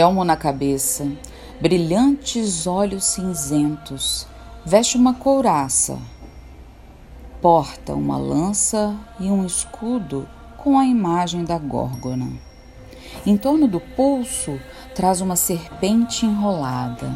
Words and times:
elmo 0.00 0.24
na 0.24 0.36
cabeça, 0.36 1.06
brilhantes 1.60 2.66
olhos 2.66 3.04
cinzentos, 3.04 4.26
veste 4.64 4.96
uma 4.96 5.12
couraça, 5.12 5.98
porta 7.40 7.94
uma 7.94 8.16
lança 8.16 8.96
e 9.18 9.24
um 9.24 9.44
escudo 9.44 10.26
com 10.56 10.78
a 10.78 10.86
imagem 10.86 11.44
da 11.44 11.58
górgona. 11.58 12.32
Em 13.26 13.36
torno 13.36 13.68
do 13.68 13.78
pulso 13.78 14.58
traz 14.94 15.20
uma 15.20 15.36
serpente 15.36 16.24
enrolada. 16.24 17.10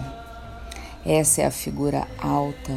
Essa 1.05 1.43
é 1.43 1.47
a 1.47 1.51
figura 1.51 2.07
alta 2.19 2.73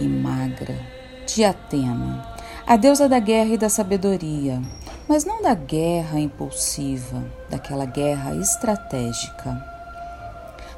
e 0.00 0.04
magra 0.04 0.78
de 1.26 1.44
Atena, 1.44 2.24
a 2.66 2.76
deusa 2.76 3.08
da 3.08 3.18
guerra 3.18 3.54
e 3.54 3.58
da 3.58 3.68
sabedoria, 3.68 4.62
mas 5.08 5.24
não 5.24 5.40
da 5.40 5.54
guerra 5.54 6.20
impulsiva, 6.20 7.24
daquela 7.48 7.86
guerra 7.86 8.34
estratégica. 8.36 9.56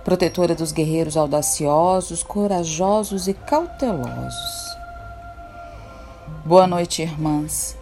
Protetora 0.04 0.54
dos 0.54 0.70
guerreiros 0.70 1.16
audaciosos, 1.16 2.22
corajosos 2.22 3.26
e 3.26 3.34
cautelosos. 3.34 4.76
Boa 6.44 6.66
noite, 6.66 7.02
irmãs. 7.02 7.76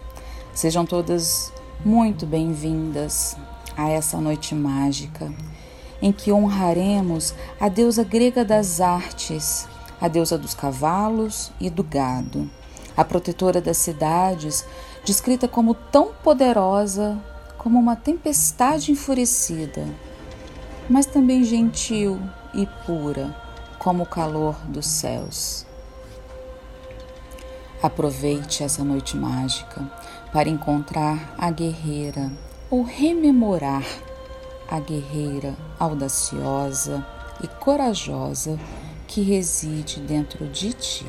Sejam 0.53 0.85
todas 0.85 1.53
muito 1.85 2.25
bem-vindas 2.25 3.37
a 3.77 3.89
essa 3.89 4.19
noite 4.19 4.55
mágica 4.55 5.31
em 6.01 6.11
que 6.11 6.31
honraremos 6.31 7.33
a 7.59 7.69
deusa 7.69 8.03
grega 8.03 8.43
das 8.43 8.81
artes, 8.81 9.67
a 10.01 10.07
deusa 10.07 10.37
dos 10.37 10.53
cavalos 10.53 11.51
e 11.59 11.69
do 11.69 11.83
gado, 11.83 12.49
a 12.95 13.03
protetora 13.03 13.61
das 13.61 13.77
cidades 13.77 14.65
descrita 15.03 15.47
como 15.47 15.73
tão 15.73 16.13
poderosa 16.13 17.17
como 17.57 17.77
uma 17.77 17.95
tempestade 17.95 18.91
enfurecida, 18.91 19.85
mas 20.89 21.05
também 21.05 21.43
gentil 21.43 22.19
e 22.53 22.65
pura 22.85 23.35
como 23.77 24.03
o 24.03 24.07
calor 24.07 24.55
dos 24.65 24.87
céus. 24.87 25.65
Aproveite 27.81 28.63
essa 28.63 28.83
noite 28.83 29.15
mágica 29.15 29.81
para 30.33 30.49
encontrar 30.49 31.33
a 31.37 31.51
guerreira 31.51 32.31
ou 32.69 32.83
rememorar 32.83 33.85
a 34.69 34.79
guerreira 34.79 35.55
audaciosa 35.79 37.05
e 37.43 37.47
corajosa 37.47 38.59
que 39.07 39.21
reside 39.21 39.99
dentro 39.99 40.47
de 40.47 40.73
ti. 40.73 41.05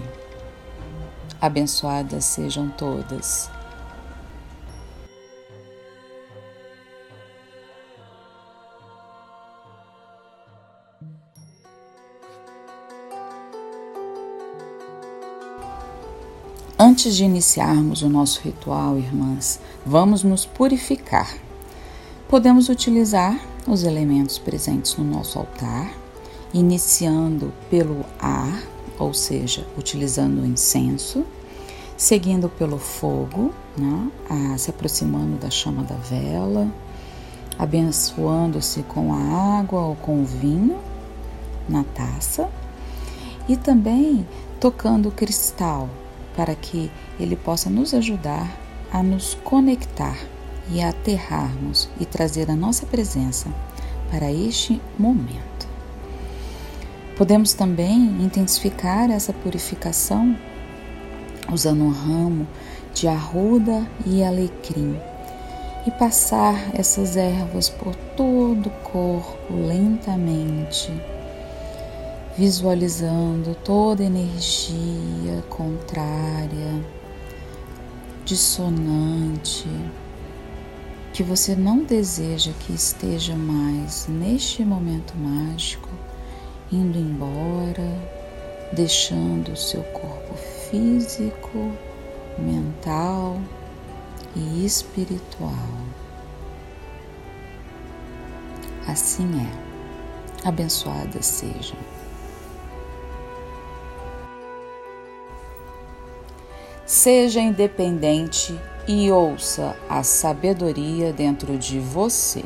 Abençoadas 1.41 2.24
sejam 2.24 2.68
todas 2.68 3.50
Antes 17.00 17.16
de 17.16 17.24
iniciarmos 17.24 18.02
o 18.02 18.11
nosso 18.11 18.42
ritual, 18.42 18.98
irmãs, 18.98 19.58
vamos 19.86 20.22
nos 20.22 20.44
purificar. 20.44 21.34
Podemos 22.28 22.68
utilizar 22.68 23.40
os 23.66 23.84
elementos 23.84 24.38
presentes 24.38 24.94
no 24.98 25.05
nosso 25.05 25.39
altar, 25.39 25.94
iniciando 26.52 27.55
pelo 27.70 28.05
ar, 28.18 28.62
ou 28.98 29.14
seja, 29.14 29.66
utilizando 29.78 30.42
o 30.42 30.46
incenso, 30.46 31.24
seguindo 31.96 32.50
pelo 32.50 32.77
fogo, 32.77 33.50
né, 33.78 34.10
a, 34.28 34.58
se 34.58 34.68
aproximando 34.68 35.39
da 35.39 35.48
chama 35.48 35.83
da 35.83 35.96
vela, 35.96 36.68
abençoando-se 37.58 38.83
com 38.83 39.14
a 39.14 39.58
água 39.58 39.80
ou 39.80 39.96
com 39.96 40.20
o 40.20 40.27
vinho 40.27 40.78
na 41.66 41.83
taça 41.83 42.46
e 43.48 43.56
também 43.56 44.28
tocando 44.60 45.08
o 45.08 45.12
cristal 45.12 45.89
para 46.40 46.55
que 46.55 46.90
ele 47.18 47.36
possa 47.36 47.68
nos 47.68 47.92
ajudar 47.92 48.51
a 48.90 49.02
nos 49.02 49.34
conectar 49.45 50.17
e 50.70 50.80
a 50.80 50.89
aterrarmos 50.89 51.86
e 52.01 52.06
trazer 52.06 52.51
a 52.51 52.56
nossa 52.56 52.86
presença 52.86 53.51
para 54.11 54.33
este 54.33 54.80
momento. 54.98 55.68
Podemos 57.14 57.52
também 57.52 58.17
intensificar 58.23 59.11
essa 59.11 59.34
purificação 59.34 60.34
usando 61.52 61.84
um 61.84 61.90
ramo 61.90 62.48
de 62.95 63.07
arruda 63.07 63.86
e 64.07 64.24
alecrim 64.24 64.98
e 65.86 65.90
passar 65.90 66.70
essas 66.72 67.18
ervas 67.18 67.68
por 67.68 67.95
todo 68.17 68.68
o 68.68 68.90
corpo 68.90 69.52
lentamente 69.52 70.90
visualizando 72.36 73.55
toda 73.64 74.05
energia 74.05 75.42
contrária, 75.48 76.85
dissonante, 78.24 79.68
que 81.13 81.23
você 81.23 81.57
não 81.57 81.83
deseja 81.85 82.52
que 82.61 82.73
esteja 82.73 83.35
mais 83.35 84.07
neste 84.08 84.64
momento 84.64 85.14
mágico, 85.17 85.89
indo 86.73 86.98
embora, 86.98 87.89
deixando 88.73 89.52
o 89.52 89.57
seu 89.57 89.83
corpo 89.83 90.35
físico, 90.70 91.73
mental 92.39 93.40
e 94.36 94.64
espiritual. 94.64 95.52
Assim 98.86 99.29
é. 99.40 100.48
Abençoada 100.48 101.20
seja. 101.20 101.74
Seja 106.90 107.39
independente 107.39 108.58
e 108.89 109.12
ouça 109.12 109.77
a 109.89 110.02
sabedoria 110.02 111.12
dentro 111.12 111.56
de 111.56 111.78
você. 111.78 112.45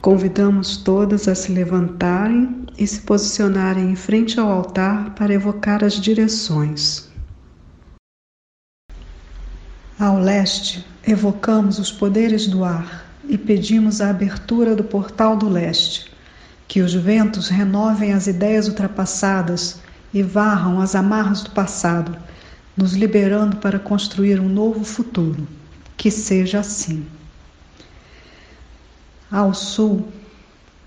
Convidamos 0.00 0.78
todas 0.78 1.28
a 1.28 1.34
se 1.34 1.52
levantarem 1.52 2.64
e 2.78 2.86
se 2.86 3.02
posicionarem 3.02 3.90
em 3.90 3.94
frente 3.94 4.40
ao 4.40 4.50
altar 4.50 5.14
para 5.14 5.34
evocar 5.34 5.84
as 5.84 6.00
direções. 6.00 7.10
Ao 10.00 10.18
leste, 10.18 10.82
evocamos 11.06 11.78
os 11.78 11.92
poderes 11.92 12.46
do 12.46 12.64
ar 12.64 13.04
e 13.28 13.36
pedimos 13.36 14.00
a 14.00 14.08
abertura 14.08 14.74
do 14.74 14.82
portal 14.82 15.36
do 15.36 15.46
leste, 15.46 16.10
que 16.66 16.80
os 16.80 16.94
ventos 16.94 17.50
renovem 17.50 18.14
as 18.14 18.26
ideias 18.26 18.66
ultrapassadas 18.66 19.86
e 20.12 20.22
varram 20.22 20.80
as 20.80 20.94
amarras 20.94 21.42
do 21.42 21.50
passado, 21.50 22.16
nos 22.76 22.92
liberando 22.92 23.56
para 23.56 23.78
construir 23.78 24.40
um 24.40 24.48
novo 24.48 24.84
futuro. 24.84 25.46
Que 25.96 26.10
seja 26.10 26.60
assim. 26.60 27.04
Ao 29.30 29.52
sul, 29.52 30.08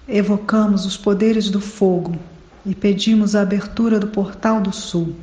evocamos 0.08 0.86
os 0.86 0.98
poderes 0.98 1.50
do 1.50 1.62
fogo 1.62 2.18
e 2.66 2.74
pedimos 2.74 3.36
a 3.36 3.42
abertura 3.42 4.00
do 4.00 4.08
portal 4.08 4.62
do 4.62 4.74
sul. 4.74 5.16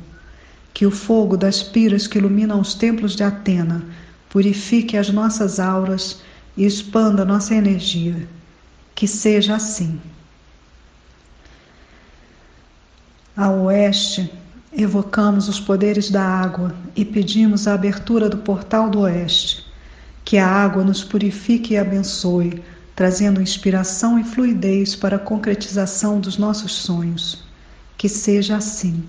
Que 0.73 0.85
o 0.85 0.91
fogo 0.91 1.35
das 1.35 1.61
piras 1.61 2.07
que 2.07 2.17
iluminam 2.17 2.61
os 2.61 2.73
templos 2.75 3.15
de 3.15 3.23
Atena 3.23 3.83
purifique 4.29 4.95
as 4.95 5.09
nossas 5.09 5.59
auras 5.59 6.21
e 6.55 6.65
expanda 6.65 7.25
nossa 7.25 7.55
energia. 7.55 8.27
Que 8.93 9.07
seja 9.07 9.55
assim. 9.55 9.99
A 13.35 13.49
oeste, 13.49 14.31
evocamos 14.73 15.47
os 15.47 15.59
poderes 15.59 16.09
da 16.09 16.23
água 16.23 16.75
e 16.95 17.05
pedimos 17.05 17.67
a 17.67 17.73
abertura 17.73 18.27
do 18.27 18.37
portal 18.37 18.89
do 18.89 18.99
oeste. 19.01 19.65
Que 20.25 20.37
a 20.37 20.47
água 20.47 20.83
nos 20.83 21.03
purifique 21.03 21.73
e 21.73 21.77
abençoe, 21.77 22.61
trazendo 22.95 23.41
inspiração 23.41 24.19
e 24.19 24.23
fluidez 24.23 24.95
para 24.95 25.15
a 25.15 25.19
concretização 25.19 26.19
dos 26.19 26.37
nossos 26.37 26.73
sonhos. 26.73 27.43
Que 27.97 28.09
seja 28.09 28.57
assim. 28.57 29.03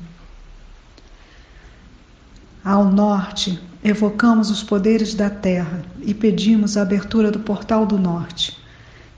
Ao 2.64 2.84
norte, 2.84 3.58
evocamos 3.82 4.50
os 4.50 4.62
poderes 4.62 5.14
da 5.14 5.30
terra 5.30 5.82
e 6.02 6.12
pedimos 6.12 6.76
a 6.76 6.82
abertura 6.82 7.30
do 7.30 7.40
portal 7.40 7.86
do 7.86 7.98
norte. 7.98 8.56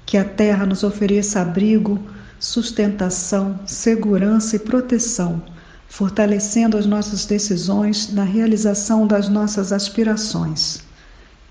Que 0.06 0.16
a 0.16 0.24
terra 0.24 0.64
nos 0.64 0.82
ofereça 0.84 1.40
abrigo, 1.40 2.00
sustentação, 2.42 3.60
segurança 3.64 4.56
e 4.56 4.58
proteção, 4.58 5.40
fortalecendo 5.88 6.76
as 6.76 6.86
nossas 6.86 7.24
decisões 7.24 8.12
na 8.12 8.24
realização 8.24 9.06
das 9.06 9.28
nossas 9.28 9.72
aspirações. 9.72 10.82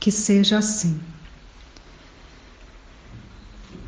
Que 0.01 0.11
seja 0.11 0.57
assim. 0.57 0.99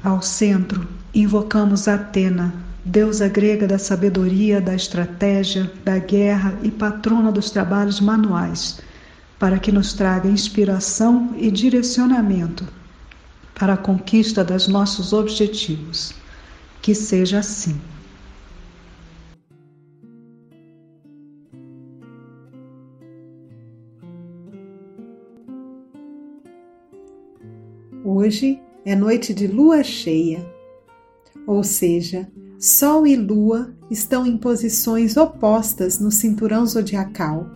Ao 0.02 0.22
centro, 0.22 0.88
Invocamos 1.14 1.88
Atena, 1.88 2.56
deusa 2.84 3.28
grega 3.28 3.68
da 3.68 3.78
sabedoria, 3.78 4.62
da 4.62 4.74
estratégia, 4.74 5.70
da 5.84 6.00
guerra 6.00 6.58
e 6.64 6.72
patrona 6.72 7.32
dos 7.32 7.52
trabalhos 7.52 8.00
manuais, 8.00 8.80
para 9.38 9.60
que 9.60 9.72
nos 9.72 9.94
traga 9.94 10.30
inspiração 10.30 11.36
e 11.38 11.52
direcionamento 11.52 12.66
para 13.54 13.74
a 13.74 13.78
conquista 13.78 14.44
dos 14.44 14.68
nossos 14.68 15.14
objetivos. 15.14 16.23
Que 16.84 16.94
seja 16.94 17.40
assim. 17.40 17.80
Hoje 28.04 28.62
é 28.84 28.98
noite 28.98 29.34
de 29.34 29.48
lua 29.48 29.82
cheia, 29.82 30.46
ou 31.48 31.64
seja, 31.64 32.30
Sol 32.60 33.08
e 33.08 33.16
Lua 33.16 33.74
estão 33.90 34.26
em 34.26 34.38
posições 34.38 35.16
opostas 35.16 36.00
no 36.00 36.12
cinturão 36.12 36.66
zodiacal, 36.66 37.50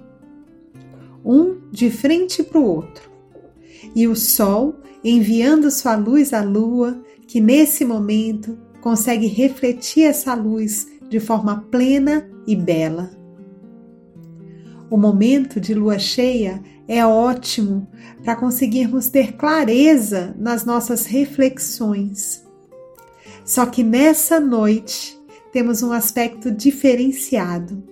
um 1.26 1.58
de 1.70 1.92
frente 1.92 2.42
para 2.44 2.60
o 2.62 2.66
outro, 2.66 3.12
e 3.94 4.08
o 4.08 4.16
Sol 4.16 4.76
enviando 5.04 5.70
sua 5.70 5.98
luz 5.98 6.32
à 6.32 6.42
Lua, 6.42 7.04
que 7.28 7.42
nesse 7.42 7.84
momento 7.84 8.58
consegue 8.82 9.28
refletir 9.28 10.04
essa 10.04 10.34
luz 10.34 10.88
de 11.10 11.20
forma 11.20 11.66
plena 11.72 12.30
e 12.46 12.56
bela. 12.56 13.12
O 14.90 14.98
momento 14.98 15.60
de 15.60 15.74
lua 15.74 16.00
cheia 16.00 16.62
é 16.88 17.06
ótimo 17.06 17.88
para 18.24 18.36
conseguirmos 18.36 19.10
ter 19.10 19.34
clareza 19.34 20.34
nas 20.40 20.64
nossas 20.66 21.06
reflexões. 21.06 22.46
Só 23.44 23.66
que 23.66 23.84
nessa 23.84 24.40
noite 24.40 25.18
temos 25.52 25.84
um 25.84 25.92
aspecto 25.92 26.52
diferenciado, 26.52 27.84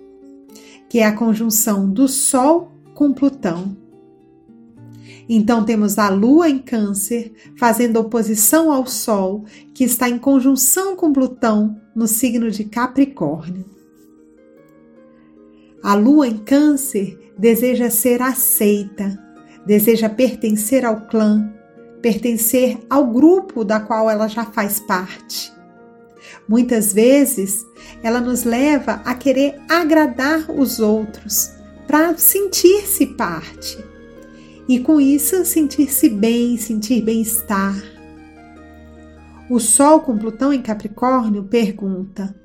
que 0.89 0.99
é 0.99 1.05
a 1.05 1.15
conjunção 1.15 1.89
do 1.89 2.07
Sol 2.07 2.71
com 2.93 3.11
Plutão. 3.11 3.75
Então 5.27 5.63
temos 5.63 5.97
a 5.97 6.09
Lua 6.09 6.49
em 6.49 6.59
Câncer 6.59 7.33
fazendo 7.57 7.99
oposição 7.99 8.71
ao 8.71 8.85
Sol, 8.85 9.45
que 9.73 9.83
está 9.83 10.07
em 10.07 10.19
conjunção 10.19 10.95
com 10.95 11.11
Plutão 11.11 11.79
no 11.95 12.07
signo 12.07 12.51
de 12.51 12.63
Capricórnio. 12.65 13.65
A 15.81 15.93
lua 15.93 16.27
em 16.27 16.37
Câncer 16.37 17.33
deseja 17.37 17.89
ser 17.89 18.21
aceita, 18.21 19.19
deseja 19.65 20.09
pertencer 20.09 20.85
ao 20.85 21.01
clã, 21.07 21.51
pertencer 22.01 22.79
ao 22.89 23.07
grupo 23.07 23.63
da 23.63 23.79
qual 23.79 24.09
ela 24.09 24.27
já 24.27 24.45
faz 24.45 24.79
parte. 24.79 25.53
Muitas 26.47 26.93
vezes, 26.93 27.63
ela 28.01 28.19
nos 28.19 28.43
leva 28.43 29.01
a 29.05 29.13
querer 29.15 29.59
agradar 29.69 30.49
os 30.49 30.79
outros 30.79 31.51
para 31.87 32.17
sentir-se 32.17 33.07
parte 33.07 33.94
e 34.67 34.79
com 34.79 34.99
isso 34.99 35.45
sentir-se 35.45 36.09
bem, 36.09 36.57
sentir 36.57 37.01
bem-estar. 37.01 37.75
O 39.49 39.59
Sol 39.59 40.01
com 40.01 40.17
Plutão 40.17 40.51
em 40.51 40.61
Capricórnio 40.61 41.43
pergunta: 41.43 42.35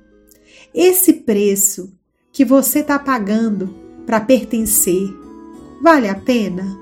esse 0.74 1.12
preço 1.14 1.92
que 2.30 2.44
você 2.44 2.80
está 2.80 2.98
pagando 2.98 3.74
para 4.04 4.20
pertencer 4.20 5.08
vale 5.82 6.08
a 6.08 6.14
pena? 6.14 6.78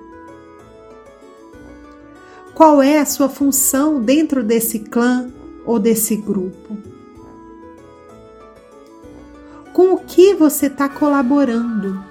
Qual 2.54 2.82
é 2.82 2.98
a 2.98 3.06
sua 3.06 3.28
função 3.28 4.02
dentro 4.02 4.42
desse 4.42 4.80
clã 4.80 5.32
ou 5.64 5.78
desse 5.78 6.16
grupo? 6.16 6.76
Com 9.72 9.92
o 9.92 9.98
que 9.98 10.34
você 10.34 10.66
está 10.66 10.88
colaborando? 10.88 12.07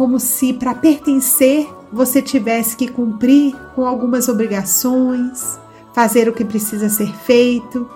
Como 0.00 0.18
se 0.18 0.54
para 0.54 0.74
pertencer 0.74 1.68
você 1.92 2.22
tivesse 2.22 2.74
que 2.74 2.88
cumprir 2.88 3.54
com 3.74 3.84
algumas 3.84 4.30
obrigações, 4.30 5.60
fazer 5.94 6.26
o 6.26 6.32
que 6.32 6.42
precisa 6.42 6.88
ser 6.88 7.14
feito 7.14 7.86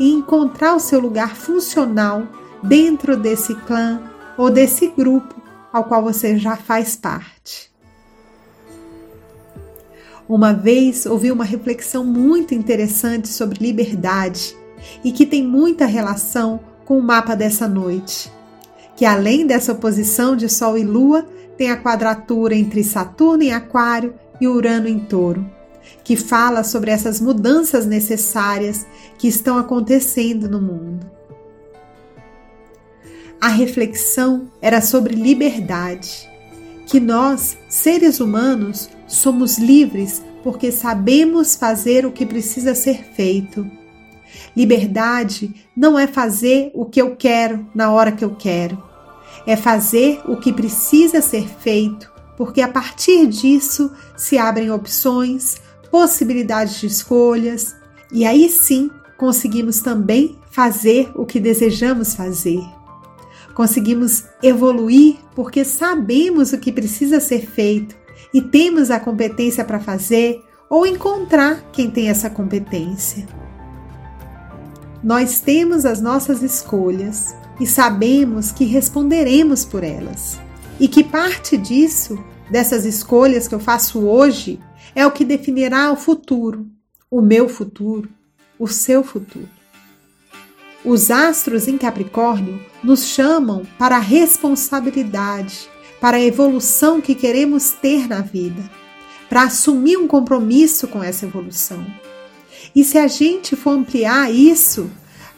e 0.00 0.10
encontrar 0.10 0.74
o 0.74 0.80
seu 0.80 0.98
lugar 0.98 1.36
funcional 1.36 2.26
dentro 2.64 3.16
desse 3.16 3.54
clã 3.54 4.02
ou 4.36 4.50
desse 4.50 4.88
grupo 4.88 5.40
ao 5.72 5.84
qual 5.84 6.02
você 6.02 6.36
já 6.36 6.56
faz 6.56 6.96
parte. 6.96 7.72
Uma 10.28 10.52
vez 10.52 11.06
ouvi 11.06 11.30
uma 11.30 11.44
reflexão 11.44 12.04
muito 12.04 12.56
interessante 12.56 13.28
sobre 13.28 13.64
liberdade 13.64 14.56
e 15.04 15.12
que 15.12 15.24
tem 15.24 15.46
muita 15.46 15.86
relação 15.86 16.58
com 16.84 16.98
o 16.98 17.02
mapa 17.02 17.36
dessa 17.36 17.68
noite. 17.68 18.32
Que 18.96 19.04
além 19.04 19.46
dessa 19.46 19.70
oposição 19.70 20.34
de 20.34 20.48
Sol 20.48 20.76
e 20.76 20.82
Lua, 20.82 21.24
tem 21.62 21.70
a 21.70 21.76
quadratura 21.76 22.56
entre 22.56 22.82
Saturno 22.82 23.44
em 23.44 23.52
Aquário 23.52 24.14
e 24.40 24.48
Urano 24.48 24.88
em 24.88 24.98
Touro 24.98 25.48
que 26.02 26.16
fala 26.16 26.64
sobre 26.64 26.90
essas 26.90 27.20
mudanças 27.20 27.86
necessárias 27.86 28.84
que 29.16 29.28
estão 29.28 29.56
acontecendo 29.58 30.48
no 30.48 30.60
mundo. 30.60 31.08
A 33.40 33.46
reflexão 33.46 34.50
era 34.60 34.80
sobre 34.80 35.14
liberdade, 35.14 36.28
que 36.86 36.98
nós, 36.98 37.56
seres 37.68 38.18
humanos, 38.18 38.90
somos 39.06 39.58
livres 39.58 40.20
porque 40.42 40.72
sabemos 40.72 41.54
fazer 41.54 42.04
o 42.04 42.10
que 42.10 42.26
precisa 42.26 42.74
ser 42.74 43.04
feito. 43.14 43.70
Liberdade 44.56 45.54
não 45.76 45.96
é 45.96 46.08
fazer 46.08 46.72
o 46.74 46.84
que 46.84 47.00
eu 47.00 47.14
quero 47.14 47.64
na 47.72 47.92
hora 47.92 48.10
que 48.10 48.24
eu 48.24 48.34
quero, 48.34 48.82
é 49.46 49.56
fazer 49.56 50.20
o 50.26 50.36
que 50.36 50.52
precisa 50.52 51.20
ser 51.20 51.48
feito, 51.48 52.10
porque 52.36 52.60
a 52.60 52.68
partir 52.68 53.26
disso 53.26 53.90
se 54.16 54.38
abrem 54.38 54.70
opções, 54.70 55.56
possibilidades 55.90 56.80
de 56.80 56.86
escolhas 56.86 57.74
e 58.12 58.24
aí 58.24 58.48
sim 58.48 58.90
conseguimos 59.16 59.80
também 59.80 60.38
fazer 60.50 61.10
o 61.14 61.24
que 61.24 61.38
desejamos 61.38 62.14
fazer. 62.14 62.62
Conseguimos 63.54 64.24
evoluir 64.42 65.16
porque 65.34 65.64
sabemos 65.64 66.52
o 66.52 66.58
que 66.58 66.72
precisa 66.72 67.20
ser 67.20 67.46
feito 67.46 67.94
e 68.32 68.40
temos 68.40 68.90
a 68.90 68.98
competência 68.98 69.64
para 69.64 69.78
fazer 69.78 70.42
ou 70.68 70.86
encontrar 70.86 71.70
quem 71.70 71.90
tem 71.90 72.08
essa 72.08 72.30
competência. 72.30 73.26
Nós 75.04 75.40
temos 75.40 75.84
as 75.84 76.00
nossas 76.00 76.42
escolhas 76.42 77.34
e 77.62 77.66
sabemos 77.66 78.50
que 78.50 78.64
responderemos 78.64 79.64
por 79.64 79.84
elas. 79.84 80.36
E 80.80 80.88
que 80.88 81.04
parte 81.04 81.56
disso, 81.56 82.18
dessas 82.50 82.84
escolhas 82.84 83.46
que 83.46 83.54
eu 83.54 83.60
faço 83.60 84.00
hoje, 84.00 84.58
é 84.96 85.06
o 85.06 85.12
que 85.12 85.24
definirá 85.24 85.92
o 85.92 85.96
futuro, 85.96 86.66
o 87.08 87.22
meu 87.22 87.48
futuro, 87.48 88.08
o 88.58 88.66
seu 88.66 89.04
futuro. 89.04 89.48
Os 90.84 91.08
astros 91.08 91.68
em 91.68 91.78
Capricórnio 91.78 92.60
nos 92.82 93.04
chamam 93.04 93.62
para 93.78 93.94
a 93.94 94.00
responsabilidade, 94.00 95.70
para 96.00 96.16
a 96.16 96.22
evolução 96.22 97.00
que 97.00 97.14
queremos 97.14 97.70
ter 97.70 98.08
na 98.08 98.22
vida, 98.22 98.68
para 99.28 99.44
assumir 99.44 99.96
um 99.96 100.08
compromisso 100.08 100.88
com 100.88 101.00
essa 101.00 101.26
evolução. 101.26 101.86
E 102.74 102.82
se 102.82 102.98
a 102.98 103.06
gente 103.06 103.54
for 103.54 103.70
ampliar 103.70 104.34
isso, 104.34 104.90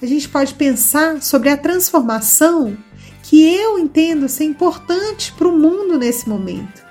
a 0.05 0.07
gente 0.07 0.29
pode 0.29 0.53
pensar 0.55 1.23
sobre 1.23 1.49
a 1.49 1.57
transformação 1.57 2.77
que 3.23 3.43
eu 3.43 3.79
entendo 3.79 4.29
ser 4.29 4.45
importante 4.45 5.33
para 5.33 5.49
o 5.49 5.59
mundo 5.59 5.99
nesse 5.99 6.29
momento 6.29 6.85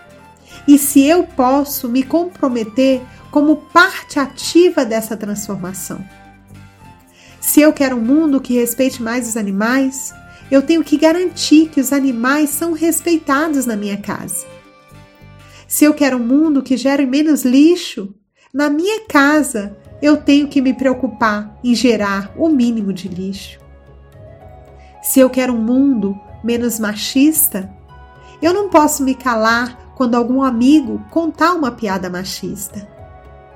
e 0.67 0.79
se 0.79 1.05
eu 1.05 1.23
posso 1.23 1.87
me 1.87 2.01
comprometer 2.01 3.01
como 3.29 3.57
parte 3.57 4.17
ativa 4.17 4.83
dessa 4.83 5.15
transformação. 5.15 6.03
Se 7.39 7.61
eu 7.61 7.71
quero 7.71 7.97
um 7.97 8.01
mundo 8.01 8.41
que 8.41 8.55
respeite 8.55 9.03
mais 9.03 9.27
os 9.27 9.37
animais, 9.37 10.11
eu 10.49 10.63
tenho 10.63 10.83
que 10.83 10.97
garantir 10.97 11.69
que 11.69 11.81
os 11.81 11.93
animais 11.93 12.49
são 12.49 12.73
respeitados 12.73 13.67
na 13.67 13.75
minha 13.75 13.97
casa. 13.97 14.45
Se 15.67 15.85
eu 15.85 15.93
quero 15.93 16.17
um 16.17 16.25
mundo 16.25 16.63
que 16.63 16.77
gere 16.77 17.05
menos 17.05 17.43
lixo, 17.43 18.15
na 18.51 18.69
minha 18.69 19.01
casa 19.01 19.77
eu 20.03 20.17
tenho 20.17 20.49
que 20.49 20.61
me 20.61 20.73
preocupar 20.73 21.57
em 21.63 21.73
gerar 21.73 22.33
o 22.35 22.49
mínimo 22.49 22.91
de 22.91 23.07
lixo. 23.07 23.57
Se 25.01 25.21
eu 25.21 25.29
quero 25.29 25.53
um 25.53 25.61
mundo 25.61 26.19
menos 26.43 26.77
machista, 26.77 27.73
eu 28.41 28.53
não 28.53 28.67
posso 28.67 29.01
me 29.01 29.15
calar 29.15 29.93
quando 29.95 30.15
algum 30.15 30.43
amigo 30.43 31.01
contar 31.09 31.53
uma 31.53 31.71
piada 31.71 32.09
machista. 32.09 32.85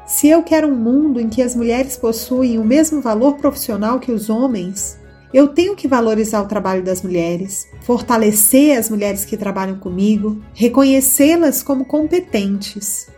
Se 0.05 0.29
eu 0.29 0.41
quero 0.41 0.69
um 0.69 0.75
mundo 0.75 1.19
em 1.19 1.27
que 1.27 1.41
as 1.41 1.53
mulheres 1.53 1.97
possuem 1.97 2.57
o 2.57 2.63
mesmo 2.63 3.01
valor 3.01 3.35
profissional 3.35 3.99
que 3.99 4.13
os 4.13 4.29
homens, 4.29 4.97
eu 5.33 5.49
tenho 5.49 5.75
que 5.75 5.85
valorizar 5.85 6.41
o 6.41 6.47
trabalho 6.47 6.81
das 6.81 7.01
mulheres, 7.01 7.67
fortalecer 7.81 8.79
as 8.79 8.89
mulheres 8.89 9.25
que 9.25 9.35
trabalham 9.35 9.77
comigo, 9.79 10.41
reconhecê-las 10.53 11.61
como 11.61 11.83
competentes. 11.83 13.16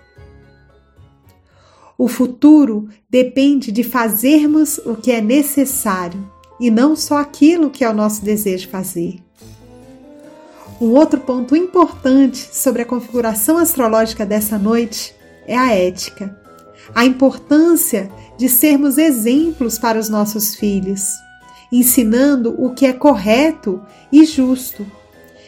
O 1.99 2.07
futuro 2.07 2.87
depende 3.09 3.73
de 3.73 3.83
fazermos 3.83 4.77
o 4.85 4.95
que 4.95 5.11
é 5.11 5.19
necessário 5.19 6.31
e 6.57 6.71
não 6.71 6.95
só 6.95 7.17
aquilo 7.17 7.69
que 7.69 7.83
é 7.83 7.89
o 7.89 7.93
nosso 7.93 8.23
desejo 8.23 8.69
fazer. 8.69 9.17
Um 10.79 10.91
outro 10.91 11.19
ponto 11.19 11.57
importante 11.57 12.55
sobre 12.55 12.83
a 12.83 12.85
configuração 12.85 13.57
astrológica 13.57 14.25
dessa 14.25 14.57
noite 14.57 15.13
é 15.45 15.57
a 15.57 15.75
ética, 15.75 16.39
a 16.95 17.03
importância 17.03 18.09
de 18.37 18.47
sermos 18.47 18.97
exemplos 18.97 19.77
para 19.77 19.99
os 19.99 20.07
nossos 20.07 20.55
filhos, 20.55 21.15
ensinando 21.69 22.55
o 22.57 22.73
que 22.73 22.85
é 22.85 22.93
correto 22.93 23.81
e 24.09 24.23
justo, 24.23 24.89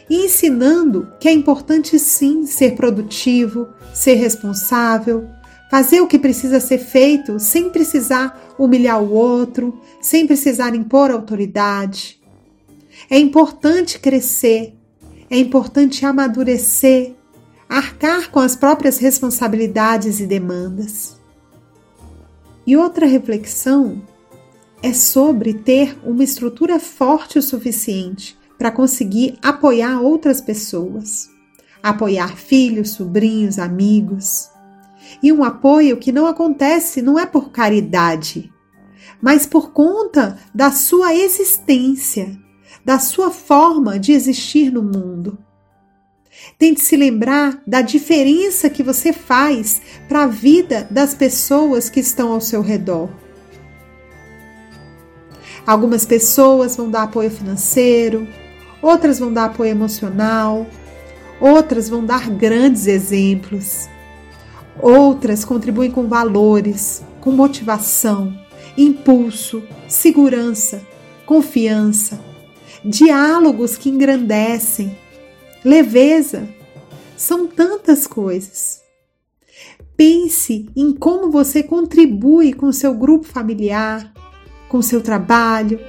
e 0.09 0.25
ensinando 0.25 1.07
que 1.17 1.29
é 1.29 1.31
importante 1.31 1.97
sim 1.97 2.45
ser 2.45 2.75
produtivo, 2.75 3.69
ser 3.93 4.15
responsável, 4.15 5.29
fazer 5.71 6.01
o 6.01 6.07
que 6.07 6.19
precisa 6.19 6.59
ser 6.59 6.79
feito 6.79 7.39
sem 7.39 7.69
precisar 7.69 8.53
humilhar 8.59 9.01
o 9.01 9.13
outro, 9.13 9.79
sem 10.01 10.27
precisar 10.27 10.75
impor 10.75 11.09
autoridade. 11.09 12.21
É 13.09 13.17
importante 13.17 13.97
crescer, 13.97 14.75
é 15.29 15.37
importante 15.37 16.05
amadurecer, 16.05 17.13
arcar 17.69 18.29
com 18.31 18.41
as 18.41 18.53
próprias 18.53 18.97
responsabilidades 18.97 20.19
e 20.19 20.27
demandas. 20.27 21.17
E 22.67 22.75
outra 22.75 23.05
reflexão 23.05 24.01
é 24.83 24.91
sobre 24.91 25.53
ter 25.53 25.97
uma 26.03 26.21
estrutura 26.21 26.81
forte 26.81 27.39
o 27.39 27.41
suficiente 27.41 28.37
para 28.57 28.71
conseguir 28.71 29.37
apoiar 29.41 30.01
outras 30.01 30.41
pessoas, 30.41 31.29
apoiar 31.81 32.35
filhos, 32.35 32.89
sobrinhos, 32.89 33.57
amigos. 33.57 34.51
E 35.21 35.31
um 35.31 35.43
apoio 35.43 35.97
que 35.97 36.11
não 36.11 36.25
acontece 36.25 37.01
não 37.01 37.19
é 37.19 37.25
por 37.25 37.51
caridade, 37.51 38.51
mas 39.21 39.45
por 39.45 39.71
conta 39.71 40.37
da 40.53 40.71
sua 40.71 41.13
existência, 41.13 42.37
da 42.83 42.97
sua 42.97 43.29
forma 43.29 43.99
de 43.99 44.13
existir 44.13 44.71
no 44.71 44.81
mundo. 44.81 45.37
Tente 46.57 46.81
se 46.81 46.95
lembrar 46.95 47.61
da 47.67 47.81
diferença 47.81 48.69
que 48.69 48.81
você 48.81 49.13
faz 49.13 49.81
para 50.07 50.23
a 50.23 50.27
vida 50.27 50.87
das 50.89 51.13
pessoas 51.13 51.89
que 51.89 51.99
estão 51.99 52.31
ao 52.31 52.41
seu 52.41 52.61
redor. 52.61 53.09
Algumas 55.65 56.05
pessoas 56.05 56.75
vão 56.75 56.89
dar 56.89 57.03
apoio 57.03 57.29
financeiro, 57.29 58.27
outras 58.81 59.19
vão 59.19 59.31
dar 59.31 59.45
apoio 59.45 59.69
emocional, 59.69 60.65
outras 61.39 61.87
vão 61.87 62.03
dar 62.03 62.29
grandes 62.29 62.87
exemplos, 62.87 63.87
outras 64.81 65.45
contribuem 65.45 65.91
com 65.91 66.07
valores, 66.07 67.03
com 67.19 67.31
motivação, 67.31 68.37
impulso, 68.77 69.63
segurança, 69.87 70.81
confiança, 71.25 72.19
diálogos 72.83 73.77
que 73.77 73.89
engrandecem, 73.89 74.97
leveza. 75.63 76.47
São 77.15 77.45
tantas 77.45 78.07
coisas. 78.07 78.81
Pense 79.95 80.67
em 80.75 80.91
como 80.91 81.29
você 81.29 81.61
contribui 81.61 82.53
com 82.53 82.71
seu 82.71 82.95
grupo 82.95 83.27
familiar, 83.27 84.11
com 84.67 84.81
seu 84.81 85.01
trabalho, 85.01 85.79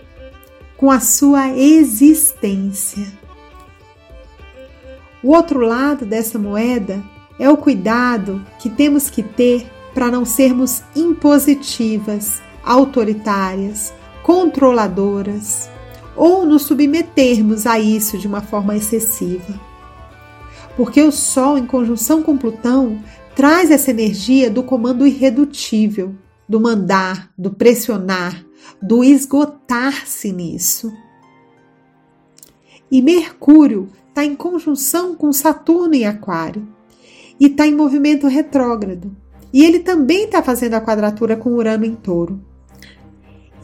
com 0.77 0.91
a 0.91 1.01
sua 1.01 1.49
existência. 1.57 3.07
O 5.23 5.31
outro 5.31 5.61
lado 5.61 6.05
dessa 6.05 6.39
moeda 6.39 7.03
é 7.39 7.49
o 7.49 7.57
cuidado 7.57 8.45
que 8.59 8.69
temos 8.69 9.11
que 9.11 9.23
ter 9.23 9.67
para 9.95 10.11
não 10.11 10.25
sermos 10.25 10.83
impositivas, 10.95 12.41
autoritárias, 12.65 13.93
controladoras 14.23 15.71
ou 16.17 16.47
nos 16.47 16.63
submetermos 16.63 17.67
a 17.67 17.79
isso 17.79 18.19
de 18.19 18.27
uma 18.27 18.41
forma 18.41 18.77
excessiva. 18.77 19.61
Porque 20.77 21.03
o 21.03 21.13
Sol, 21.13 21.59
em 21.59 21.67
conjunção 21.67 22.23
com 22.23 22.37
Plutão, 22.37 23.03
traz 23.35 23.71
essa 23.71 23.91
energia 23.91 24.51
do 24.51 24.63
comando 24.63 25.07
irredutível, 25.07 26.15
do 26.49 26.61
mandar, 26.61 27.31
do 27.37 27.51
pressionar, 27.51 28.45
do 28.81 29.03
esgotar-se 29.03 30.33
nisso. 30.33 30.93
E 32.91 33.01
Mercúrio 33.01 33.89
está 34.09 34.25
em 34.25 34.37
conjunção 34.37 35.15
com 35.15 35.33
Saturno 35.33 35.95
em 35.95 36.05
Aquário 36.07 36.69
e 37.43 37.47
está 37.47 37.67
em 37.67 37.75
movimento 37.75 38.29
retrógrado. 38.29 39.17
E 39.53 39.65
ele 39.65 39.81
também 39.81 40.27
está 40.27 40.41
fazendo 40.45 40.75
a 40.75 40.81
quadratura 40.81 41.37
com 41.37 41.51
Urano 41.51 41.85
em 41.85 41.93
Touro. 41.97 42.41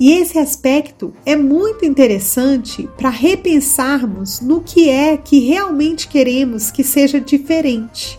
E 0.00 0.10
esse 0.10 0.36
aspecto 0.36 1.14
é 1.24 1.36
muito 1.36 1.84
interessante 1.84 2.88
para 2.96 3.08
repensarmos 3.08 4.40
no 4.40 4.62
que 4.62 4.88
é 4.88 5.16
que 5.16 5.38
realmente 5.38 6.08
queremos 6.08 6.72
que 6.72 6.82
seja 6.82 7.20
diferente 7.20 8.18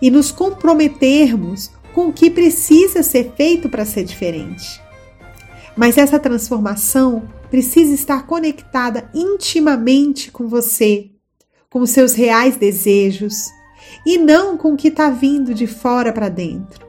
e 0.00 0.10
nos 0.10 0.32
comprometermos 0.32 1.70
com 1.92 2.08
o 2.08 2.12
que 2.12 2.30
precisa 2.30 3.02
ser 3.02 3.34
feito 3.36 3.68
para 3.68 3.84
ser 3.84 4.04
diferente. 4.04 4.80
Mas 5.76 5.98
essa 5.98 6.18
transformação 6.18 7.28
precisa 7.50 7.92
estar 7.92 8.26
conectada 8.26 9.10
intimamente 9.14 10.30
com 10.30 10.48
você, 10.48 11.10
com 11.68 11.84
seus 11.84 12.14
reais 12.14 12.56
desejos 12.56 13.59
e 14.04 14.18
não 14.18 14.56
com 14.56 14.72
o 14.72 14.76
que 14.76 14.88
está 14.88 15.10
vindo 15.10 15.54
de 15.54 15.66
fora 15.66 16.12
para 16.12 16.28
dentro. 16.28 16.86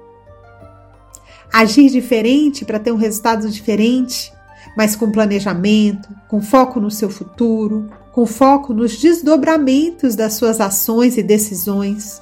Agir 1.51 1.89
diferente 1.89 2.63
para 2.63 2.79
ter 2.79 2.91
um 2.91 2.97
resultado 2.97 3.49
diferente, 3.49 4.31
mas 4.75 4.95
com 4.95 5.11
planejamento, 5.11 6.09
com 6.27 6.41
foco 6.41 6.79
no 6.79 6.89
seu 6.89 7.09
futuro, 7.09 7.89
com 8.11 8.25
foco 8.25 8.73
nos 8.73 8.97
desdobramentos 8.97 10.15
das 10.15 10.33
suas 10.33 10.61
ações 10.61 11.17
e 11.17 11.23
decisões, 11.23 12.21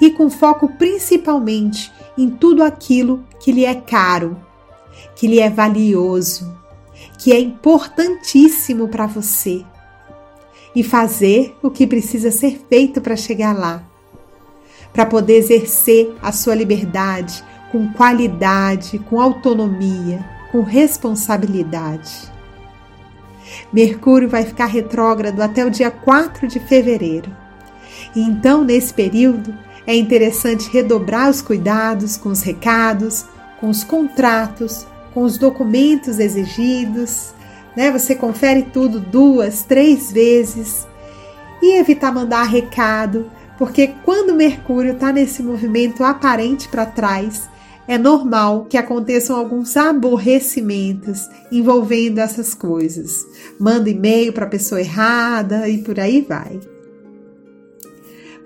e 0.00 0.10
com 0.10 0.28
foco 0.28 0.68
principalmente 0.76 1.92
em 2.16 2.28
tudo 2.30 2.62
aquilo 2.62 3.24
que 3.40 3.52
lhe 3.52 3.64
é 3.64 3.74
caro, 3.74 4.36
que 5.14 5.26
lhe 5.26 5.40
é 5.40 5.50
valioso, 5.50 6.56
que 7.18 7.32
é 7.32 7.38
importantíssimo 7.38 8.88
para 8.88 9.06
você, 9.06 9.64
e 10.74 10.82
fazer 10.82 11.56
o 11.62 11.70
que 11.70 11.86
precisa 11.86 12.30
ser 12.30 12.60
feito 12.68 13.00
para 13.00 13.16
chegar 13.16 13.56
lá, 13.56 13.84
para 14.94 15.04
poder 15.04 15.34
exercer 15.34 16.14
a 16.22 16.32
sua 16.32 16.54
liberdade, 16.54 17.44
com 17.72 17.92
qualidade, 17.92 19.00
com 19.00 19.20
autonomia, 19.20 20.24
com 20.52 20.62
responsabilidade. 20.62 22.32
Mercúrio 23.72 24.28
vai 24.28 24.44
ficar 24.44 24.66
retrógrado 24.66 25.42
até 25.42 25.66
o 25.66 25.70
dia 25.70 25.90
4 25.90 26.46
de 26.46 26.60
fevereiro. 26.60 27.30
E 28.14 28.20
então, 28.20 28.62
nesse 28.62 28.94
período, 28.94 29.52
é 29.86 29.94
interessante 29.94 30.70
redobrar 30.70 31.28
os 31.28 31.42
cuidados 31.42 32.16
com 32.16 32.28
os 32.28 32.42
recados, 32.42 33.26
com 33.60 33.68
os 33.68 33.82
contratos, 33.82 34.86
com 35.12 35.22
os 35.22 35.36
documentos 35.36 36.20
exigidos. 36.20 37.34
Né? 37.76 37.90
Você 37.90 38.14
confere 38.14 38.62
tudo 38.62 39.00
duas, 39.00 39.62
três 39.62 40.12
vezes 40.12 40.86
e 41.60 41.78
evitar 41.78 42.12
mandar 42.12 42.44
recado, 42.44 43.30
porque 43.58 43.94
quando 44.04 44.34
Mercúrio 44.34 44.94
está 44.94 45.12
nesse 45.12 45.42
movimento 45.42 46.02
aparente 46.02 46.68
para 46.68 46.86
trás, 46.86 47.48
é 47.86 47.98
normal 47.98 48.64
que 48.64 48.78
aconteçam 48.78 49.36
alguns 49.36 49.76
aborrecimentos 49.76 51.28
envolvendo 51.52 52.18
essas 52.18 52.54
coisas. 52.54 53.24
Manda 53.58 53.90
e-mail 53.90 54.32
para 54.32 54.46
a 54.46 54.48
pessoa 54.48 54.80
errada 54.80 55.68
e 55.68 55.78
por 55.78 56.00
aí 56.00 56.22
vai. 56.22 56.58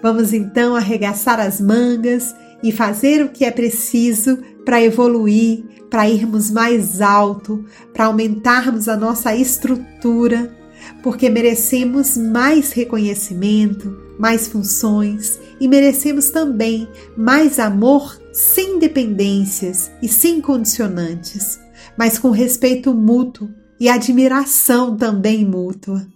Vamos 0.02 0.32
então 0.32 0.76
arregaçar 0.76 1.40
as 1.40 1.60
mangas 1.60 2.34
e 2.62 2.72
fazer 2.72 3.24
o 3.24 3.28
que 3.28 3.44
é 3.44 3.50
preciso 3.50 4.38
para 4.64 4.82
evoluir, 4.82 5.64
para 5.88 6.08
irmos 6.08 6.50
mais 6.50 7.00
alto, 7.00 7.64
para 7.92 8.06
aumentarmos 8.06 8.88
a 8.88 8.96
nossa 8.96 9.34
estrutura, 9.34 10.54
porque 11.02 11.30
merecemos 11.30 12.16
mais 12.16 12.72
reconhecimento, 12.72 14.07
mais 14.18 14.48
funções 14.48 15.38
e 15.60 15.68
merecemos 15.68 16.30
também 16.30 16.88
mais 17.16 17.58
amor 17.58 18.18
sem 18.32 18.78
dependências 18.78 19.90
e 20.02 20.08
sem 20.08 20.40
condicionantes, 20.40 21.60
mas 21.96 22.18
com 22.18 22.30
respeito 22.30 22.94
mútuo 22.94 23.48
e 23.80 23.88
admiração 23.88 24.96
também 24.96 25.44
mútua. 25.44 26.06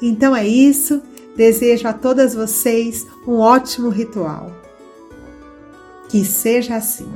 Então 0.00 0.34
é 0.34 0.46
isso, 0.46 1.02
desejo 1.36 1.88
a 1.88 1.92
todas 1.92 2.34
vocês 2.34 3.06
um 3.26 3.34
ótimo 3.34 3.88
ritual. 3.88 4.52
Que 6.08 6.24
seja 6.24 6.76
assim. 6.76 7.08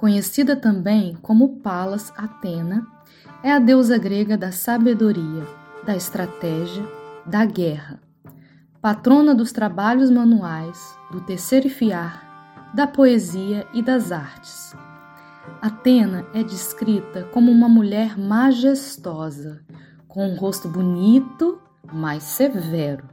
Conhecida 0.00 0.56
também 0.56 1.14
como 1.20 1.56
Palas 1.56 2.10
Atena, 2.16 2.86
é 3.42 3.52
a 3.52 3.58
deusa 3.58 3.98
grega 3.98 4.34
da 4.34 4.50
sabedoria, 4.50 5.46
da 5.84 5.94
estratégia, 5.94 6.82
da 7.26 7.44
guerra, 7.44 8.00
patrona 8.80 9.34
dos 9.34 9.52
trabalhos 9.52 10.10
manuais, 10.10 10.96
do 11.12 11.20
tecer 11.20 11.66
e 11.66 11.68
fiar, 11.68 12.72
da 12.74 12.86
poesia 12.86 13.66
e 13.74 13.82
das 13.82 14.10
artes. 14.10 14.74
Atena 15.60 16.24
é 16.32 16.42
descrita 16.42 17.24
como 17.24 17.52
uma 17.52 17.68
mulher 17.68 18.18
majestosa, 18.18 19.60
com 20.08 20.26
um 20.26 20.34
rosto 20.34 20.66
bonito, 20.66 21.60
mas 21.92 22.22
severo, 22.22 23.04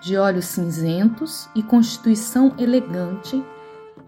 de 0.00 0.16
olhos 0.16 0.46
cinzentos 0.46 1.46
e 1.54 1.62
constituição 1.62 2.54
elegante, 2.58 3.44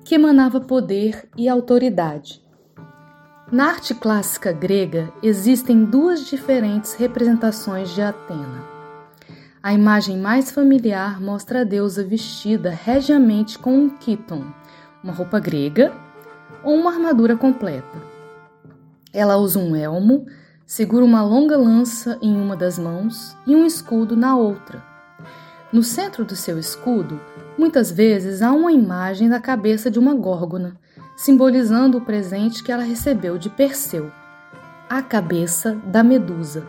que 0.05 0.15
emanava 0.15 0.61
poder 0.61 1.29
e 1.37 1.49
autoridade. 1.49 2.45
Na 3.51 3.69
arte 3.69 3.95
clássica 3.95 4.53
grega 4.53 5.13
existem 5.23 5.85
duas 5.85 6.27
diferentes 6.27 6.95
representações 6.95 7.91
de 7.91 8.03
Atena. 8.03 8.65
A 9.63 9.73
imagem 9.73 10.19
mais 10.19 10.51
familiar 10.51 11.21
mostra 11.21 11.63
a 11.63 11.65
deusa 11.65 12.05
vestida 12.05 12.71
regiamente 12.71 13.59
com 13.59 13.75
um 13.75 13.89
kíton, 13.89 14.45
uma 15.03 15.13
roupa 15.13 15.41
grega 15.41 15.93
ou 16.63 16.75
uma 16.75 16.93
armadura 16.93 17.37
completa. 17.37 18.03
Ela 19.13 19.37
usa 19.37 19.59
um 19.59 19.75
elmo, 19.75 20.27
segura 20.67 21.05
uma 21.05 21.23
longa 21.23 21.57
lança 21.57 22.19
em 22.21 22.37
uma 22.37 22.57
das 22.57 22.79
mãos 22.79 23.37
e 23.47 23.57
um 23.57 23.65
escudo 23.65 24.17
na 24.17 24.37
outra. 24.37 24.83
No 25.73 25.83
centro 25.83 26.25
do 26.25 26.37
seu 26.37 26.59
escudo, 26.59 27.21
muitas 27.59 27.91
vezes 27.91 28.43
há 28.43 28.53
uma 28.53 28.73
imagem 28.73 29.29
da 29.29 29.41
cabeça 29.41 29.91
de 29.91 29.99
uma 29.99 30.15
górgona, 30.15 30.77
simbolizando 31.17 31.99
o 31.99 32.01
presente 32.01 32.63
que 32.63 32.73
ela 32.73 32.83
recebeu 32.83 33.39
de 33.39 33.49
Perseu, 33.49 34.11
a 34.89 35.03
cabeça 35.03 35.75
da 35.87 36.03
Medusa. 36.03 36.67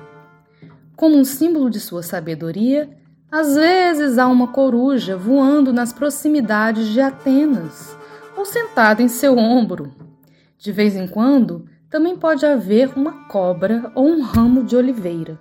Como 0.96 1.18
um 1.18 1.26
símbolo 1.26 1.70
de 1.70 1.80
sua 1.80 2.04
sabedoria, 2.04 2.90
às 3.32 3.56
vezes 3.56 4.18
há 4.18 4.28
uma 4.28 4.48
coruja 4.48 5.18
voando 5.18 5.74
nas 5.74 5.92
proximidades 5.92 6.88
de 6.88 7.02
Atenas 7.02 7.98
ou 8.38 8.46
sentada 8.46 9.02
em 9.02 9.08
seu 9.08 9.38
ombro. 9.38 9.94
De 10.58 10.72
vez 10.72 10.96
em 10.96 11.08
quando, 11.08 11.66
também 11.90 12.16
pode 12.16 12.46
haver 12.46 12.92
uma 12.96 13.28
cobra 13.28 13.92
ou 13.94 14.08
um 14.08 14.22
ramo 14.22 14.64
de 14.64 14.76
oliveira. 14.76 15.38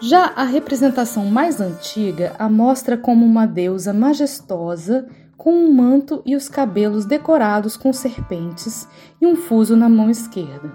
Já 0.00 0.32
a 0.36 0.44
representação 0.44 1.26
mais 1.26 1.60
antiga 1.60 2.32
a 2.38 2.48
mostra 2.48 2.96
como 2.96 3.26
uma 3.26 3.46
deusa 3.46 3.92
majestosa 3.92 5.08
com 5.36 5.52
um 5.52 5.72
manto 5.72 6.22
e 6.24 6.36
os 6.36 6.48
cabelos 6.48 7.04
decorados 7.04 7.76
com 7.76 7.92
serpentes 7.92 8.86
e 9.20 9.26
um 9.26 9.34
fuso 9.34 9.76
na 9.76 9.88
mão 9.88 10.08
esquerda. 10.08 10.72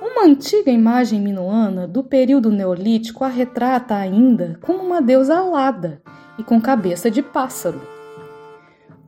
Uma 0.00 0.24
antiga 0.24 0.70
imagem 0.70 1.20
minoana 1.20 1.86
do 1.86 2.02
período 2.02 2.50
neolítico 2.50 3.24
a 3.24 3.28
retrata 3.28 3.94
ainda 3.94 4.58
como 4.62 4.82
uma 4.82 5.02
deusa 5.02 5.36
alada 5.36 6.00
e 6.38 6.42
com 6.42 6.58
cabeça 6.58 7.10
de 7.10 7.22
pássaro. 7.22 7.80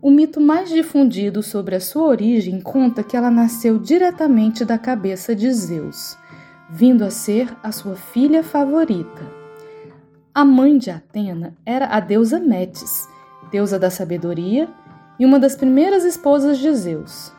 O 0.02 0.10
mito 0.10 0.42
mais 0.42 0.68
difundido 0.68 1.42
sobre 1.42 1.74
a 1.74 1.80
sua 1.80 2.04
origem 2.04 2.60
conta 2.60 3.02
que 3.02 3.16
ela 3.16 3.30
nasceu 3.30 3.78
diretamente 3.78 4.62
da 4.62 4.76
cabeça 4.76 5.34
de 5.34 5.50
Zeus, 5.50 6.18
vindo 6.68 7.04
a 7.04 7.10
ser 7.10 7.54
a 7.62 7.70
sua 7.70 7.94
filha 7.94 8.42
favorita. 8.42 9.22
A 10.34 10.44
mãe 10.44 10.76
de 10.76 10.90
Atena 10.90 11.56
era 11.64 11.86
a 11.86 12.00
deusa 12.00 12.38
Metis, 12.38 13.08
deusa 13.50 13.78
da 13.78 13.90
sabedoria 13.90 14.68
e 15.18 15.24
uma 15.24 15.38
das 15.38 15.56
primeiras 15.56 16.04
esposas 16.04 16.58
de 16.58 16.74
Zeus. 16.74 17.32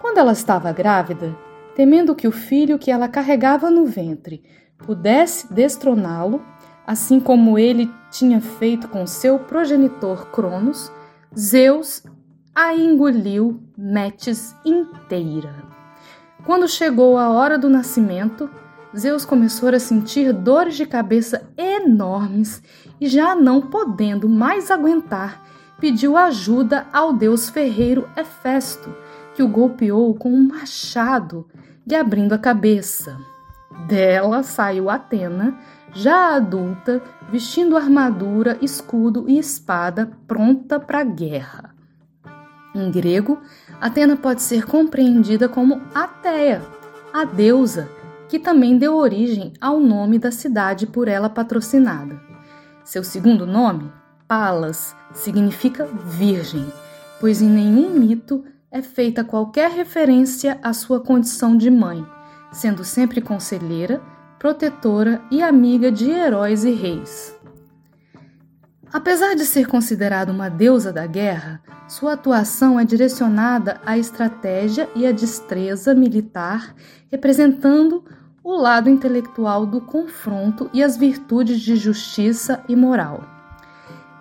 Quando 0.00 0.18
ela 0.18 0.32
estava 0.32 0.72
grávida, 0.72 1.36
temendo 1.74 2.14
que 2.14 2.26
o 2.26 2.32
filho 2.32 2.78
que 2.78 2.90
ela 2.90 3.08
carregava 3.08 3.70
no 3.70 3.86
ventre 3.86 4.42
pudesse 4.78 5.52
destroná-lo, 5.52 6.42
assim 6.86 7.20
como 7.20 7.58
ele 7.58 7.90
tinha 8.10 8.40
feito 8.40 8.88
com 8.88 9.06
seu 9.06 9.38
progenitor 9.38 10.26
Cronos, 10.30 10.92
Zeus 11.36 12.02
a 12.54 12.74
engoliu 12.74 13.62
Metis 13.76 14.54
inteira. 14.64 15.63
Quando 16.44 16.68
chegou 16.68 17.16
a 17.16 17.30
hora 17.30 17.56
do 17.56 17.70
nascimento, 17.70 18.50
Zeus 18.94 19.24
começou 19.24 19.70
a 19.70 19.78
sentir 19.78 20.30
dores 20.32 20.76
de 20.76 20.84
cabeça 20.84 21.48
enormes 21.56 22.62
e, 23.00 23.08
já 23.08 23.34
não 23.34 23.62
podendo 23.62 24.28
mais 24.28 24.70
aguentar, 24.70 25.42
pediu 25.80 26.16
ajuda 26.18 26.86
ao 26.92 27.14
deus 27.14 27.48
ferreiro 27.48 28.06
Hefesto, 28.14 28.94
que 29.34 29.42
o 29.42 29.48
golpeou 29.48 30.14
com 30.14 30.30
um 30.30 30.48
machado, 30.48 31.48
lhe 31.86 31.96
abrindo 31.96 32.34
a 32.34 32.38
cabeça. 32.38 33.18
Dela 33.88 34.42
saiu 34.42 34.90
Atena, 34.90 35.58
já 35.92 36.36
adulta, 36.36 37.02
vestindo 37.30 37.76
armadura, 37.76 38.58
escudo 38.60 39.24
e 39.28 39.38
espada, 39.38 40.12
pronta 40.28 40.78
para 40.78 41.00
a 41.00 41.04
guerra. 41.04 41.74
Em 42.74 42.90
grego, 42.90 43.40
Atena 43.80 44.16
pode 44.16 44.42
ser 44.42 44.64
compreendida 44.66 45.48
como 45.48 45.82
Ateia, 45.94 46.62
a 47.12 47.24
deusa, 47.24 47.88
que 48.28 48.38
também 48.38 48.78
deu 48.78 48.96
origem 48.96 49.52
ao 49.60 49.78
nome 49.78 50.18
da 50.18 50.30
cidade 50.30 50.86
por 50.86 51.08
ela 51.08 51.28
patrocinada. 51.28 52.20
Seu 52.84 53.04
segundo 53.04 53.46
nome, 53.46 53.92
Palas, 54.26 54.96
significa 55.12 55.86
virgem, 55.86 56.66
pois 57.20 57.40
em 57.40 57.48
nenhum 57.48 57.90
mito 57.90 58.44
é 58.70 58.82
feita 58.82 59.22
qualquer 59.22 59.70
referência 59.70 60.58
à 60.62 60.72
sua 60.72 61.00
condição 61.00 61.56
de 61.56 61.70
mãe, 61.70 62.04
sendo 62.50 62.84
sempre 62.84 63.20
conselheira 63.20 64.02
protetora 64.44 65.22
e 65.30 65.42
amiga 65.42 65.90
de 65.90 66.10
heróis 66.10 66.64
e 66.64 66.70
reis. 66.70 67.34
Apesar 68.94 69.34
de 69.34 69.44
ser 69.44 69.66
considerada 69.66 70.30
uma 70.30 70.48
deusa 70.48 70.92
da 70.92 71.04
guerra, 71.04 71.60
sua 71.88 72.12
atuação 72.12 72.78
é 72.78 72.84
direcionada 72.84 73.80
à 73.84 73.98
estratégia 73.98 74.88
e 74.94 75.04
à 75.04 75.10
destreza 75.10 75.92
militar, 75.92 76.72
representando 77.10 78.04
o 78.44 78.54
lado 78.54 78.88
intelectual 78.88 79.66
do 79.66 79.80
confronto 79.80 80.70
e 80.72 80.80
as 80.80 80.96
virtudes 80.96 81.60
de 81.60 81.74
justiça 81.74 82.62
e 82.68 82.76
moral. 82.76 83.24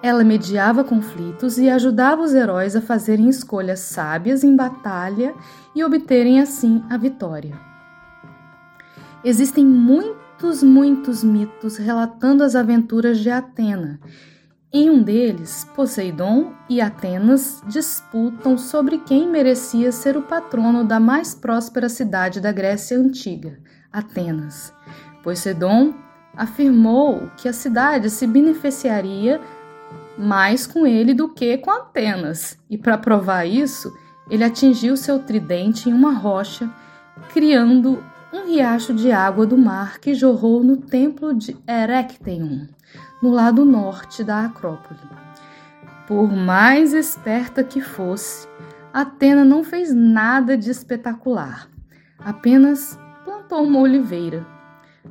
Ela 0.01 0.23
mediava 0.23 0.83
conflitos 0.83 1.59
e 1.59 1.69
ajudava 1.69 2.23
os 2.23 2.33
heróis 2.33 2.75
a 2.75 2.81
fazerem 2.81 3.29
escolhas 3.29 3.79
sábias 3.79 4.43
em 4.43 4.55
batalha 4.55 5.35
e 5.75 5.83
obterem 5.83 6.41
assim 6.41 6.83
a 6.89 6.97
vitória. 6.97 7.55
Existem 9.23 9.63
muitos, 9.63 10.63
muitos 10.63 11.23
mitos 11.23 11.77
relatando 11.77 12.43
as 12.43 12.55
aventuras 12.55 13.19
de 13.19 13.29
Atena. 13.29 13.99
Em 14.75 14.89
um 14.89 15.03
deles, 15.03 15.69
Poseidon 15.75 16.51
e 16.67 16.81
Atenas 16.81 17.61
disputam 17.67 18.57
sobre 18.57 18.97
quem 18.97 19.29
merecia 19.29 19.91
ser 19.91 20.17
o 20.17 20.23
patrono 20.23 20.83
da 20.83 20.99
mais 20.99 21.35
próspera 21.35 21.87
cidade 21.87 22.41
da 22.41 22.51
Grécia 22.51 22.97
Antiga, 22.97 23.59
Atenas. 23.91 24.73
Poseidon 25.21 25.93
afirmou 26.35 27.29
que 27.37 27.47
a 27.47 27.53
cidade 27.53 28.09
se 28.09 28.25
beneficiaria 28.25 29.39
mais 30.17 30.65
com 30.65 30.87
ele 30.87 31.13
do 31.13 31.29
que 31.29 31.55
com 31.59 31.69
Atenas, 31.69 32.57
e 32.67 32.75
para 32.75 32.97
provar 32.97 33.45
isso, 33.45 33.95
ele 34.27 34.43
atingiu 34.43 34.97
seu 34.97 35.19
tridente 35.19 35.87
em 35.87 35.93
uma 35.93 36.13
rocha, 36.13 36.67
criando 37.31 38.03
um 38.33 38.47
riacho 38.47 38.95
de 38.95 39.11
água 39.11 39.45
do 39.45 39.55
mar 39.55 39.99
que 39.99 40.15
jorrou 40.15 40.63
no 40.63 40.77
templo 40.77 41.35
de 41.35 41.55
Erecteion, 41.67 42.65
no 43.21 43.29
lado 43.29 43.63
norte 43.63 44.23
da 44.23 44.45
Acrópole. 44.45 44.99
Por 46.07 46.31
mais 46.31 46.93
esperta 46.93 47.63
que 47.63 47.79
fosse, 47.79 48.47
Atena 48.91 49.45
não 49.45 49.63
fez 49.63 49.93
nada 49.93 50.57
de 50.57 50.71
espetacular, 50.71 51.69
apenas 52.17 52.99
plantou 53.23 53.63
uma 53.63 53.79
oliveira. 53.79 54.43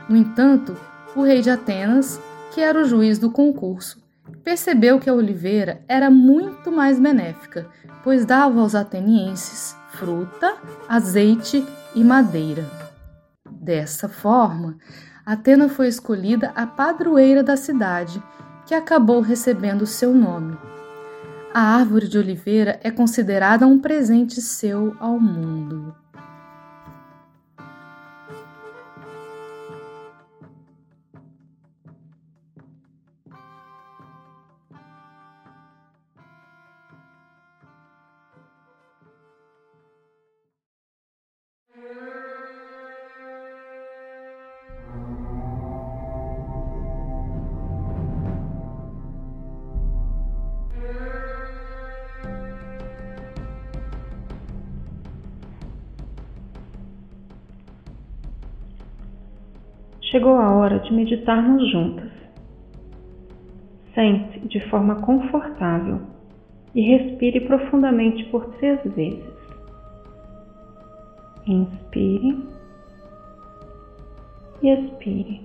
No 0.09 0.17
entanto, 0.17 0.77
o 1.15 1.23
rei 1.23 1.41
de 1.41 1.51
Atenas, 1.51 2.21
que 2.53 2.61
era 2.61 2.81
o 2.81 2.85
juiz 2.85 3.21
do 3.21 3.31
concurso, 3.31 4.03
percebeu 4.43 4.99
que 4.99 5.09
a 5.09 5.15
oliveira 5.15 5.81
era 5.87 6.11
muito 6.11 6.73
mais 6.73 6.99
benéfica, 6.99 7.69
pois 8.03 8.27
dava 8.27 8.61
aos 8.61 8.75
atenienses 8.75 9.77
fruta, 9.93 10.57
azeite 10.89 11.65
e 11.95 12.03
madeira. 12.03 12.82
Dessa 13.63 14.09
forma, 14.09 14.77
Atena 15.25 15.69
foi 15.69 15.87
escolhida 15.87 16.51
a 16.57 16.67
padroeira 16.67 17.45
da 17.45 17.57
cidade, 17.57 18.21
que 18.67 18.75
acabou 18.75 19.21
recebendo 19.21 19.87
seu 19.87 20.13
nome. 20.13 20.59
A 21.55 21.61
árvore 21.61 22.09
de 22.09 22.19
oliveira 22.19 22.81
é 22.83 22.91
considerada 22.91 23.65
um 23.65 23.79
presente 23.79 24.41
seu 24.41 24.97
ao 24.99 25.21
mundo. 25.21 25.95
Chegou 60.13 60.37
a 60.37 60.55
hora 60.55 60.79
de 60.81 60.93
meditarmos 60.93 61.73
juntas. 61.73 62.13
Sente 63.95 64.47
de 64.47 64.61
forma 64.69 64.97
confortável 64.97 66.03
e 66.75 66.83
respire 66.83 67.41
profundamente 67.41 68.23
por 68.27 68.45
três 68.57 68.79
vezes. 68.95 69.33
Inspire 71.47 72.47
e 74.63 74.69
expire. 74.69 75.41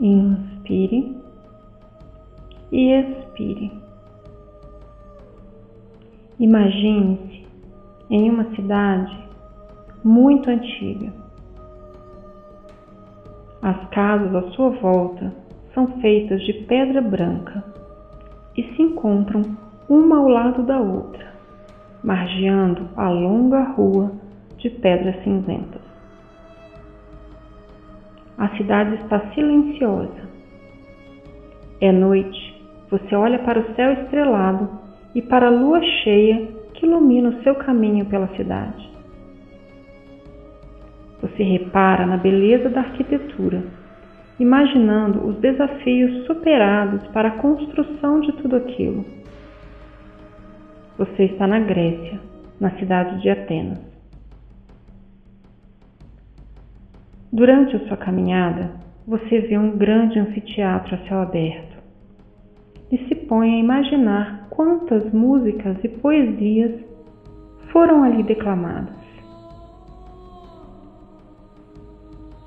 Inspire 0.00 1.16
e 2.72 2.90
expire. 2.90 3.72
Imagine-se 6.40 7.46
em 8.10 8.30
uma 8.30 8.54
cidade 8.54 9.28
muito 10.02 10.48
antiga. 10.48 11.25
As 13.66 13.84
casas 13.88 14.32
à 14.32 14.42
sua 14.52 14.70
volta 14.70 15.32
são 15.74 15.88
feitas 16.00 16.40
de 16.44 16.52
pedra 16.68 17.00
branca 17.00 17.64
e 18.56 18.62
se 18.62 18.80
encontram 18.80 19.42
uma 19.88 20.18
ao 20.18 20.28
lado 20.28 20.62
da 20.62 20.78
outra, 20.78 21.32
margeando 22.00 22.88
a 22.96 23.08
longa 23.08 23.64
rua 23.72 24.12
de 24.58 24.70
pedras 24.70 25.20
cinzentas. 25.24 25.82
A 28.38 28.56
cidade 28.56 29.02
está 29.02 29.32
silenciosa. 29.34 30.28
É 31.80 31.90
noite. 31.90 32.62
Você 32.88 33.16
olha 33.16 33.40
para 33.40 33.58
o 33.58 33.74
céu 33.74 33.94
estrelado 33.94 34.68
e 35.12 35.20
para 35.20 35.48
a 35.48 35.50
lua 35.50 35.82
cheia 36.04 36.46
que 36.72 36.86
ilumina 36.86 37.30
o 37.30 37.42
seu 37.42 37.56
caminho 37.56 38.06
pela 38.06 38.28
cidade. 38.36 38.95
Você 41.36 41.42
repara 41.42 42.06
na 42.06 42.16
beleza 42.16 42.70
da 42.70 42.80
arquitetura 42.80 43.62
imaginando 44.38 45.26
os 45.26 45.36
desafios 45.38 46.26
superados 46.26 47.06
para 47.08 47.28
a 47.28 47.38
construção 47.38 48.20
de 48.20 48.32
tudo 48.32 48.56
aquilo. 48.56 49.04
Você 50.98 51.24
está 51.24 51.46
na 51.46 51.60
Grécia, 51.60 52.20
na 52.60 52.70
cidade 52.78 53.20
de 53.20 53.30
Atenas. 53.30 53.80
Durante 57.32 57.76
a 57.76 57.86
sua 57.86 57.96
caminhada, 57.96 58.72
você 59.06 59.40
vê 59.40 59.58
um 59.58 59.76
grande 59.76 60.18
anfiteatro 60.18 60.94
a 60.94 60.98
céu 61.08 61.20
aberto 61.20 61.76
e 62.90 62.98
se 63.08 63.14
põe 63.14 63.54
a 63.54 63.58
imaginar 63.58 64.48
quantas 64.48 65.12
músicas 65.12 65.76
e 65.82 65.88
poesias 65.88 66.72
foram 67.70 68.04
ali 68.04 68.22
declamadas. 68.22 69.05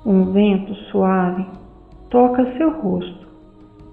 Um 0.04 0.32
vento 0.32 0.74
suave 0.90 1.46
toca 2.08 2.56
seu 2.56 2.70
rosto, 2.70 3.28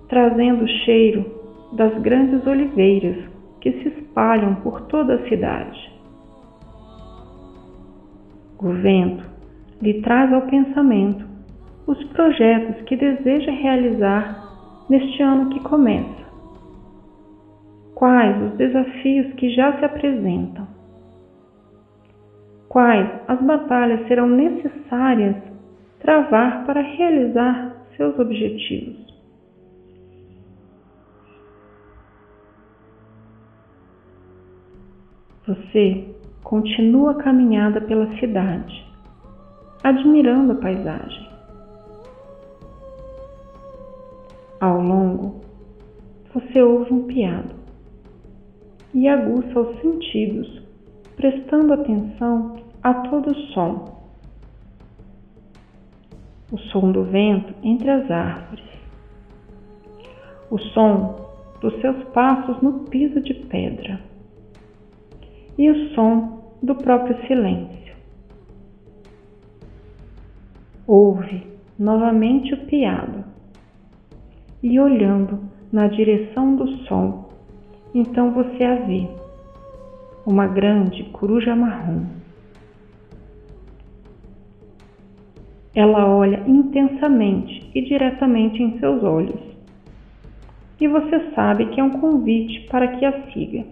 trazendo 0.07 0.63
o 0.63 0.67
cheiro 0.67 1.25
das 1.73 1.93
grandes 1.99 2.45
oliveiras 2.47 3.17
que 3.59 3.71
se 3.71 3.89
espalham 3.89 4.55
por 4.55 4.81
toda 4.87 5.15
a 5.15 5.27
cidade. 5.27 5.91
O 8.59 8.69
vento 8.69 9.23
lhe 9.81 10.01
traz 10.01 10.31
ao 10.31 10.43
pensamento 10.43 11.25
os 11.85 12.01
projetos 12.05 12.81
que 12.83 12.95
deseja 12.95 13.51
realizar 13.51 14.85
neste 14.89 15.21
ano 15.21 15.49
que 15.49 15.59
começa. 15.59 16.25
Quais 17.93 18.41
os 18.43 18.57
desafios 18.57 19.33
que 19.33 19.49
já 19.49 19.77
se 19.77 19.85
apresentam? 19.85 20.67
Quais 22.69 23.09
as 23.27 23.41
batalhas 23.41 24.07
serão 24.07 24.27
necessárias 24.27 25.35
travar 25.99 26.65
para 26.65 26.81
realizar 26.81 27.75
seus 27.95 28.17
objetivos. 28.19 29.07
Você 35.47 36.15
continua 36.43 37.11
a 37.11 37.23
caminhada 37.23 37.81
pela 37.81 38.13
cidade, 38.19 38.85
admirando 39.83 40.53
a 40.53 40.55
paisagem. 40.55 41.27
Ao 44.59 44.81
longo, 44.81 45.41
você 46.33 46.61
ouve 46.61 46.93
um 46.93 47.07
piado 47.07 47.55
e 48.93 49.07
aguça 49.07 49.59
os 49.59 49.79
sentidos, 49.79 50.61
prestando 51.15 51.73
atenção 51.73 52.57
a 52.83 52.93
todo 52.93 53.33
som 53.53 53.96
o 56.51 56.57
som 56.57 56.91
do 56.91 57.03
vento 57.03 57.53
entre 57.61 57.89
as 57.89 58.09
árvores, 58.09 58.65
o 60.49 60.57
som 60.57 61.27
dos 61.59 61.79
seus 61.81 62.03
passos 62.05 62.61
no 62.61 62.85
piso 62.85 63.19
de 63.21 63.33
pedra. 63.33 63.99
E 65.57 65.69
o 65.69 65.89
som 65.93 66.53
do 66.61 66.75
próprio 66.75 67.17
silêncio. 67.27 67.95
Ouve 70.85 71.47
novamente 71.77 72.53
o 72.53 72.65
piado. 72.65 73.25
E 74.63 74.79
olhando 74.79 75.39
na 75.71 75.87
direção 75.87 76.55
do 76.55 76.67
som, 76.85 77.29
então 77.93 78.33
você 78.33 78.63
a 78.63 78.75
vê, 78.75 79.07
uma 80.25 80.47
grande 80.47 81.03
coruja 81.05 81.55
marrom 81.55 82.05
Ela 85.77 86.07
olha 86.07 86.43
intensamente 86.47 87.69
e 87.75 87.81
diretamente 87.83 88.63
em 88.63 88.79
seus 88.79 89.03
olhos. 89.03 89.39
E 90.81 90.87
você 90.87 91.31
sabe 91.35 91.67
que 91.67 91.79
é 91.79 91.83
um 91.83 91.99
convite 91.99 92.67
para 92.67 92.87
que 92.87 93.05
a 93.05 93.31
siga. 93.31 93.63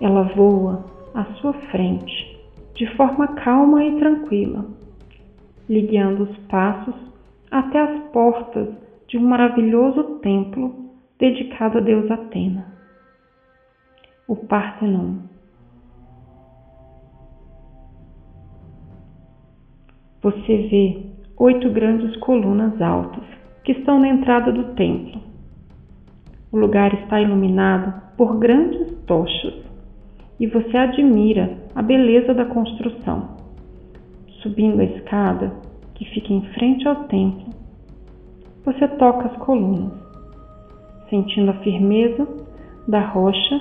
Ela 0.00 0.22
voa 0.36 0.84
à 1.12 1.24
sua 1.40 1.52
frente, 1.72 2.38
de 2.76 2.86
forma 2.94 3.26
calma 3.34 3.84
e 3.84 3.98
tranquila, 3.98 4.64
lhe 5.68 5.82
guiando 5.88 6.22
os 6.22 6.36
passos 6.46 6.94
até 7.50 7.80
as 7.80 8.04
portas 8.12 8.68
de 9.08 9.18
um 9.18 9.26
maravilhoso 9.26 10.20
templo 10.20 10.88
dedicado 11.18 11.78
a 11.78 11.80
Deus 11.80 12.08
Atena, 12.08 12.64
o 14.28 14.36
Partenon. 14.36 15.29
Você 20.22 20.68
vê 20.68 21.02
oito 21.38 21.70
grandes 21.70 22.14
colunas 22.16 22.80
altas 22.82 23.24
que 23.64 23.72
estão 23.72 23.98
na 23.98 24.08
entrada 24.08 24.52
do 24.52 24.74
templo. 24.74 25.20
O 26.52 26.58
lugar 26.58 26.92
está 26.92 27.20
iluminado 27.20 27.94
por 28.16 28.38
grandes 28.38 28.92
tochas 29.06 29.54
e 30.38 30.46
você 30.46 30.76
admira 30.76 31.56
a 31.74 31.80
beleza 31.80 32.34
da 32.34 32.44
construção. 32.44 33.36
Subindo 34.42 34.80
a 34.80 34.84
escada 34.84 35.52
que 35.94 36.04
fica 36.06 36.32
em 36.32 36.42
frente 36.52 36.86
ao 36.86 37.04
templo, 37.04 37.54
você 38.64 38.86
toca 38.88 39.28
as 39.28 39.36
colunas, 39.38 39.92
sentindo 41.08 41.50
a 41.50 41.60
firmeza 41.62 42.28
da 42.86 43.00
rocha 43.00 43.60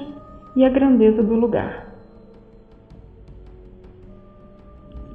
e 0.55 0.65
a 0.65 0.69
grandeza 0.69 1.23
do 1.23 1.35
lugar. 1.35 1.87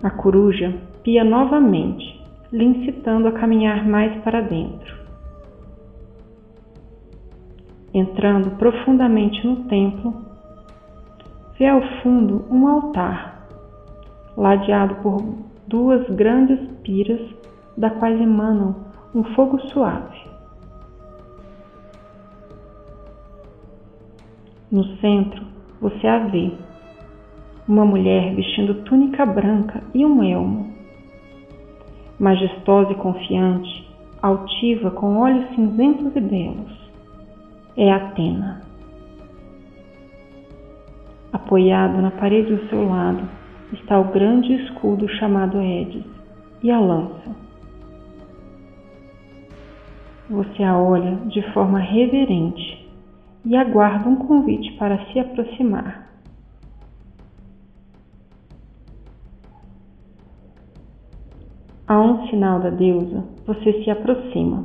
A 0.03 0.11
coruja 0.11 0.75
pia 1.05 1.23
novamente, 1.23 2.19
lhe 2.51 2.65
incitando 2.65 3.29
a 3.29 3.33
caminhar 3.33 3.87
mais 3.87 4.23
para 4.23 4.41
dentro. 4.41 5.05
Entrando 7.93 8.53
profundamente 8.53 9.47
no 9.47 9.65
templo, 9.65 10.15
vê 11.59 11.69
ao 11.69 11.83
fundo 12.01 12.47
um 12.51 12.67
altar, 12.67 13.47
ladeado 14.35 14.97
por 14.97 15.23
duas 15.69 16.09
grandes 16.09 16.59
piras, 16.83 17.21
da 17.77 17.91
quais 17.91 18.19
emanam 18.21 18.75
um 19.15 19.23
fogo 19.35 19.61
suave. 19.69 20.25
No 24.73 24.85
centro, 24.97 25.45
você 25.81 26.07
a 26.07 26.19
vê, 26.21 26.53
uma 27.69 27.85
mulher 27.85 28.35
vestindo 28.35 28.83
túnica 28.83 29.27
branca 29.27 29.83
e 29.93 30.05
um 30.05 30.23
elmo 30.23 30.74
majestosa 32.19 32.93
e 32.93 32.97
confiante, 32.97 33.89
altiva 34.23 34.91
com 34.91 35.19
olhos 35.19 35.49
cinzentos 35.55 36.15
e 36.15 36.21
belos. 36.21 36.91
É 37.77 37.93
Atena. 37.93 38.63
Apoiado 41.33 42.01
na 42.01 42.11
parede 42.13 42.53
ao 42.53 42.69
seu 42.69 42.89
lado 42.89 43.29
está 43.73 43.99
o 43.99 44.13
grande 44.13 44.53
escudo 44.55 45.09
chamado 45.09 45.61
Edis 45.61 46.05
e 46.63 46.71
a 46.71 46.79
lança. 46.79 47.37
Você 50.31 50.63
a 50.63 50.79
olha 50.79 51.17
de 51.27 51.43
forma 51.53 51.81
reverente 51.81 52.89
e 53.45 53.57
aguarda 53.57 54.09
um 54.09 54.17
convite 54.17 54.73
para 54.79 54.99
se 55.07 55.19
aproximar. 55.19 56.14
A 61.87 62.01
um 62.01 62.27
sinal 62.29 62.61
da 62.61 62.71
deusa, 62.71 63.25
você 63.47 63.85
se 63.85 63.91
aproxima. 63.91 64.65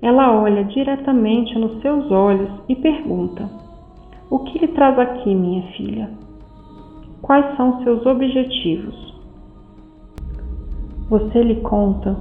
Ela 0.00 0.40
olha 0.40 0.64
diretamente 0.64 1.58
nos 1.58 1.82
seus 1.82 2.10
olhos 2.10 2.48
e 2.70 2.74
pergunta: 2.74 3.50
O 4.30 4.38
que 4.40 4.58
lhe 4.58 4.68
traz 4.68 4.98
aqui, 4.98 5.34
minha 5.34 5.62
filha? 5.72 6.08
Quais 7.20 7.54
são 7.58 7.82
seus 7.82 8.06
objetivos? 8.06 9.14
Você 11.10 11.42
lhe 11.42 11.56
conta 11.56 12.16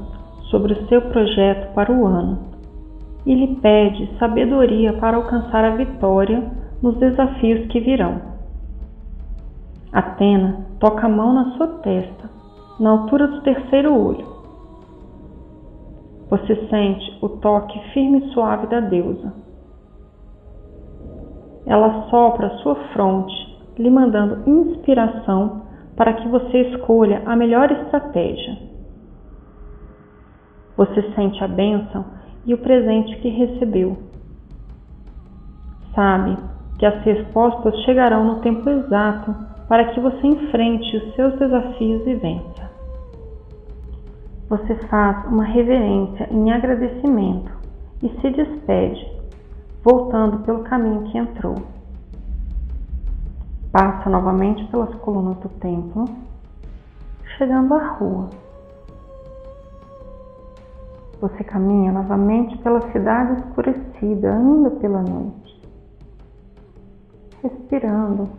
sobre 0.50 0.74
o 0.74 0.88
seu 0.88 1.02
projeto 1.04 1.74
para 1.74 1.92
o 1.92 2.06
ano 2.06 2.40
e 3.26 3.34
lhe 3.34 3.56
pede 3.62 4.10
sabedoria 4.18 4.92
para 4.94 5.16
alcançar 5.16 5.64
a 5.64 5.76
vitória 5.76 6.52
nos 6.82 6.98
desafios 6.98 7.68
que 7.68 7.80
virão. 7.80 8.22
Atena 9.94 10.66
toca 10.80 11.06
a 11.06 11.10
mão 11.10 11.34
na 11.34 11.52
sua 11.58 11.68
testa, 11.80 12.37
na 12.80 12.92
altura 12.92 13.28
do 13.28 13.42
terceiro 13.42 13.94
olho. 13.94 14.26
Você 16.30 16.56
sente 16.68 17.18
o 17.22 17.30
toque 17.30 17.80
firme 17.94 18.20
e 18.20 18.34
suave 18.34 18.68
da 18.68 18.80
deusa. 18.82 19.34
Ela 21.66 22.08
sopra 22.10 22.48
a 22.48 22.58
sua 22.58 22.76
fronte, 22.94 23.36
lhe 23.78 23.90
mandando 23.90 24.50
inspiração 24.50 25.64
para 25.96 26.14
que 26.14 26.28
você 26.28 26.70
escolha 26.70 27.24
a 27.26 27.36
melhor 27.36 27.72
estratégia. 27.72 28.58
Você 30.76 31.02
sente 31.14 31.44
a 31.44 31.48
bênção 31.48 32.06
e 32.46 32.54
o 32.54 32.58
presente 32.60 33.18
que 33.18 33.30
recebeu. 33.30 33.98
Sabe 35.96 36.38
que 36.78 36.86
as 36.86 37.04
respostas 37.04 37.76
chegarão 37.84 38.24
no 38.24 38.42
tempo 38.42 38.70
exato 38.70 39.34
para 39.68 39.86
que 39.86 40.00
você 40.00 40.28
enfrente 40.28 40.96
os 40.96 41.16
seus 41.16 41.34
desafios 41.40 42.06
e 42.06 42.14
vença. 42.16 42.67
Você 44.50 44.76
faz 44.88 45.26
uma 45.26 45.44
reverência 45.44 46.26
em 46.32 46.50
agradecimento 46.54 47.52
e 48.02 48.08
se 48.22 48.30
despede, 48.30 49.06
voltando 49.84 50.40
pelo 50.46 50.64
caminho 50.64 51.04
que 51.12 51.18
entrou. 51.18 51.56
Passa 53.74 54.10
novamente 54.10 54.64
pelas 54.72 54.96
colunas 55.02 55.38
do 55.40 55.50
templo, 55.50 56.06
chegando 57.38 57.74
à 57.74 57.88
rua. 57.96 58.30
Você 61.20 61.44
caminha 61.44 61.92
novamente 61.92 62.58
pela 62.60 62.90
cidade 62.94 63.42
escurecida, 63.42 64.34
ainda 64.34 64.72
pela 64.72 65.02
noite, 65.02 65.62
respirando 67.44 68.30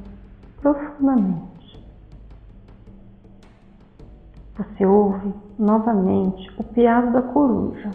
profundamente. 0.62 1.57
Você 4.58 4.84
ouve 4.84 5.32
novamente 5.56 6.50
o 6.58 6.64
piado 6.64 7.12
da 7.12 7.22
coruja 7.22 7.92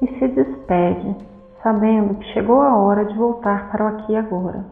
e 0.00 0.06
se 0.18 0.28
despede, 0.28 1.16
sabendo 1.62 2.14
que 2.14 2.32
chegou 2.32 2.62
a 2.62 2.78
hora 2.78 3.04
de 3.04 3.14
voltar 3.14 3.70
para 3.70 3.84
o 3.84 3.88
aqui 3.88 4.12
e 4.12 4.16
agora. 4.16 4.64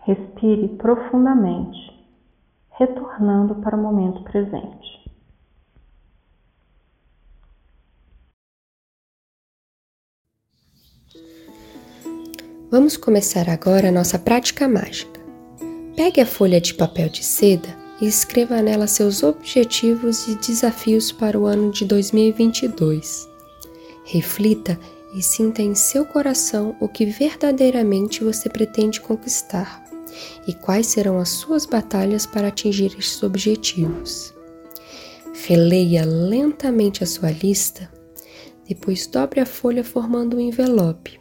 Respire 0.00 0.68
profundamente, 0.76 1.78
retornando 2.72 3.54
para 3.54 3.74
o 3.74 3.80
momento 3.80 4.22
presente. 4.24 4.98
Vamos 12.70 12.98
começar 12.98 13.48
agora 13.48 13.88
a 13.88 13.92
nossa 13.92 14.18
prática 14.18 14.68
mágica. 14.68 15.18
Pegue 15.96 16.20
a 16.20 16.26
folha 16.26 16.60
de 16.60 16.74
papel 16.74 17.08
de 17.08 17.24
seda 17.24 17.77
e 18.00 18.06
escreva 18.06 18.62
nela 18.62 18.86
seus 18.86 19.22
objetivos 19.22 20.28
e 20.28 20.34
desafios 20.36 21.10
para 21.10 21.38
o 21.38 21.46
ano 21.46 21.70
de 21.70 21.84
2022. 21.84 23.28
Reflita 24.04 24.78
e 25.14 25.22
sinta 25.22 25.62
em 25.62 25.74
seu 25.74 26.04
coração 26.04 26.76
o 26.80 26.88
que 26.88 27.04
verdadeiramente 27.06 28.22
você 28.22 28.48
pretende 28.48 29.00
conquistar 29.00 29.84
e 30.46 30.54
quais 30.54 30.86
serão 30.86 31.18
as 31.18 31.28
suas 31.28 31.66
batalhas 31.66 32.26
para 32.26 32.48
atingir 32.48 32.96
estes 32.98 33.22
objetivos. 33.22 34.34
Releia 35.46 36.04
lentamente 36.04 37.02
a 37.02 37.06
sua 37.06 37.30
lista, 37.30 37.90
depois 38.66 39.06
dobre 39.06 39.40
a 39.40 39.46
folha 39.46 39.84
formando 39.84 40.36
um 40.36 40.40
envelope. 40.40 41.18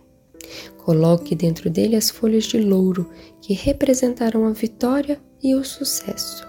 Coloque 0.78 1.36
dentro 1.36 1.70
dele 1.70 1.96
as 1.96 2.10
folhas 2.10 2.46
de 2.46 2.60
louro 2.60 3.10
que 3.42 3.54
representarão 3.54 4.46
a 4.46 4.52
vitória 4.52 5.22
e 5.44 5.54
o 5.54 5.64
sucesso. 5.64 6.47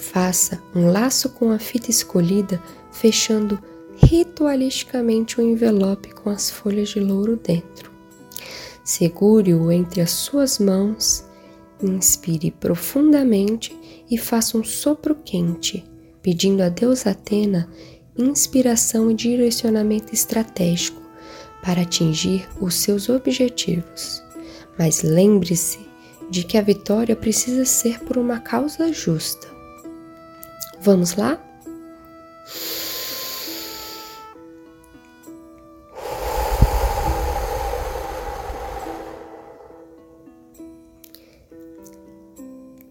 Faça 0.00 0.60
um 0.74 0.90
laço 0.90 1.28
com 1.28 1.50
a 1.50 1.58
fita 1.58 1.90
escolhida, 1.90 2.60
fechando 2.90 3.62
ritualisticamente 3.96 5.38
o 5.38 5.42
envelope 5.42 6.10
com 6.14 6.30
as 6.30 6.50
folhas 6.50 6.88
de 6.88 7.00
louro 7.00 7.36
dentro. 7.36 7.90
Segure-o 8.82 9.70
entre 9.70 10.00
as 10.00 10.10
suas 10.10 10.58
mãos, 10.58 11.22
inspire 11.82 12.50
profundamente 12.50 13.78
e 14.10 14.16
faça 14.16 14.56
um 14.56 14.64
sopro 14.64 15.14
quente, 15.14 15.84
pedindo 16.22 16.62
a 16.62 16.70
Deus 16.70 17.06
Atena 17.06 17.68
inspiração 18.16 19.10
e 19.10 19.14
direcionamento 19.14 20.14
estratégico 20.14 21.00
para 21.62 21.82
atingir 21.82 22.48
os 22.58 22.74
seus 22.74 23.08
objetivos. 23.10 24.22
Mas 24.78 25.02
lembre-se 25.02 25.78
de 26.30 26.42
que 26.42 26.56
a 26.56 26.62
vitória 26.62 27.14
precisa 27.14 27.64
ser 27.66 28.00
por 28.00 28.16
uma 28.16 28.40
causa 28.40 28.90
justa. 28.92 29.49
Vamos 30.82 31.14
lá? 31.14 31.38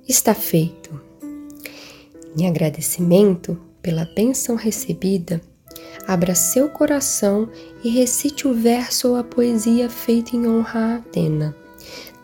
Está 0.07 0.35
feito. 0.35 1.01
Em 2.37 2.47
agradecimento 2.47 3.59
pela 3.81 4.05
bênção 4.05 4.55
recebida, 4.55 5.41
abra 6.07 6.35
seu 6.35 6.69
coração 6.69 7.49
e 7.83 7.89
recite 7.89 8.47
o 8.47 8.53
verso 8.53 9.09
ou 9.09 9.15
a 9.15 9.23
poesia 9.23 9.89
feita 9.89 10.35
em 10.35 10.47
honra 10.47 10.79
a 10.79 10.95
Atena. 10.97 11.55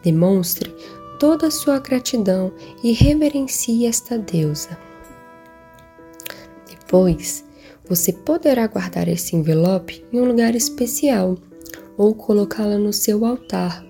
Demonstre 0.03 0.71
toda 1.19 1.47
a 1.47 1.51
sua 1.51 1.79
gratidão 1.79 2.53
e 2.83 2.91
reverencie 2.91 3.87
esta 3.87 4.15
deusa. 4.15 4.77
Depois, 6.85 7.43
você 7.89 8.13
poderá 8.13 8.67
guardar 8.67 9.07
esse 9.07 9.35
envelope 9.35 10.05
em 10.13 10.21
um 10.21 10.25
lugar 10.25 10.55
especial 10.55 11.35
ou 11.97 12.13
colocá-la 12.13 12.77
no 12.77 12.93
seu 12.93 13.25
altar 13.25 13.83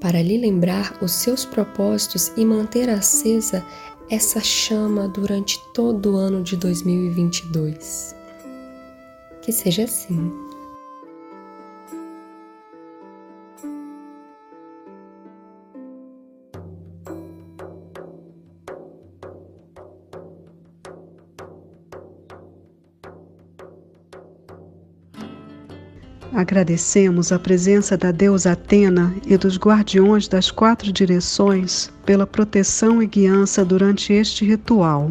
para 0.00 0.22
lhe 0.22 0.38
lembrar 0.38 0.96
os 1.02 1.10
seus 1.10 1.44
propósitos 1.44 2.32
e 2.36 2.44
manter 2.44 2.88
acesa 2.88 3.66
essa 4.08 4.40
chama 4.40 5.08
durante 5.08 5.58
todo 5.74 6.14
o 6.14 6.16
ano 6.16 6.42
de 6.42 6.56
2022 6.56 8.20
que 9.42 9.52
seja 9.52 9.84
assim. 9.84 10.49
Agradecemos 26.40 27.32
a 27.32 27.38
presença 27.38 27.98
da 27.98 28.10
deusa 28.10 28.52
Atena 28.52 29.14
e 29.26 29.36
dos 29.36 29.58
guardiões 29.58 30.26
das 30.26 30.50
quatro 30.50 30.90
direções 30.90 31.92
pela 32.06 32.26
proteção 32.26 33.02
e 33.02 33.06
guiança 33.06 33.62
durante 33.62 34.14
este 34.14 34.46
ritual. 34.46 35.10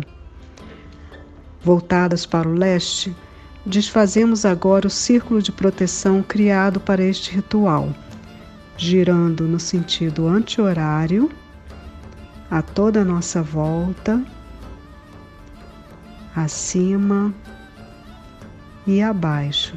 Voltadas 1.62 2.26
para 2.26 2.50
o 2.50 2.54
leste, 2.54 3.16
Desfazemos 3.64 4.44
agora 4.44 4.88
o 4.88 4.90
círculo 4.90 5.40
de 5.40 5.52
proteção 5.52 6.24
criado 6.24 6.80
para 6.80 7.04
este 7.04 7.36
ritual, 7.36 7.94
girando 8.76 9.44
no 9.48 9.60
sentido 9.60 10.28
anti-horário 10.28 11.30
a 12.50 12.64
toda 12.64 13.02
a 13.02 13.06
nossa 13.06 13.44
volta, 13.44 14.20
acima 16.36 17.32
e 18.88 19.00
abaixo. 19.00 19.76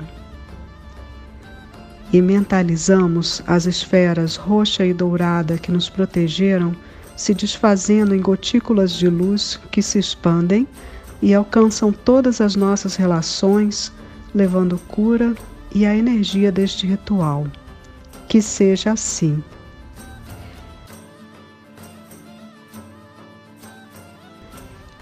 E 2.12 2.20
mentalizamos 2.20 3.42
as 3.46 3.64
esferas 3.64 4.36
roxa 4.36 4.84
e 4.84 4.92
dourada 4.92 5.56
que 5.56 5.72
nos 5.72 5.88
protegeram 5.88 6.76
se 7.16 7.32
desfazendo 7.34 8.14
em 8.14 8.20
gotículas 8.20 8.92
de 8.92 9.08
luz 9.08 9.58
que 9.70 9.80
se 9.80 9.98
expandem 9.98 10.66
e 11.22 11.32
alcançam 11.32 11.92
todas 11.92 12.40
as 12.40 12.56
nossas 12.56 12.96
relações, 12.96 13.92
levando 14.34 14.78
cura 14.88 15.34
e 15.74 15.86
a 15.86 15.94
energia 15.94 16.50
deste 16.50 16.86
ritual. 16.86 17.46
Que 18.28 18.42
seja 18.42 18.92
assim. 18.92 19.42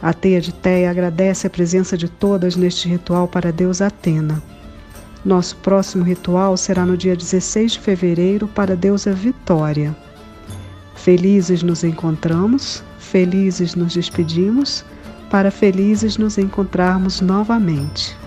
A 0.03 0.14
teia 0.14 0.40
de 0.40 0.53
Teia 0.53 0.90
agradece 0.90 1.46
a 1.46 1.51
presença 1.51 1.96
de 1.96 2.09
todas 2.09 2.57
neste 2.57 2.88
ritual 2.88 3.29
para 3.29 3.53
Deus 3.53 3.83
Atena. 3.83 4.42
Nosso 5.25 5.57
próximo 5.57 6.03
ritual 6.03 6.57
será 6.57 6.87
no 6.87 6.97
dia 6.97 7.15
16 7.15 7.73
de 7.73 7.81
fevereiro 7.81 8.49
para 8.49 8.73
a 8.73 8.77
deusa 8.77 9.13
Vitória. 9.13 9.95
Felizes 10.95 11.63
nos 11.63 11.85
encontramos, 11.85 12.83
felizes 12.99 13.75
nos 13.75 13.95
despedimos, 13.95 14.85
para 15.31 15.51
felizes 15.51 16.17
nos 16.17 16.39
encontrarmos 16.39 17.21
novamente. 17.21 18.20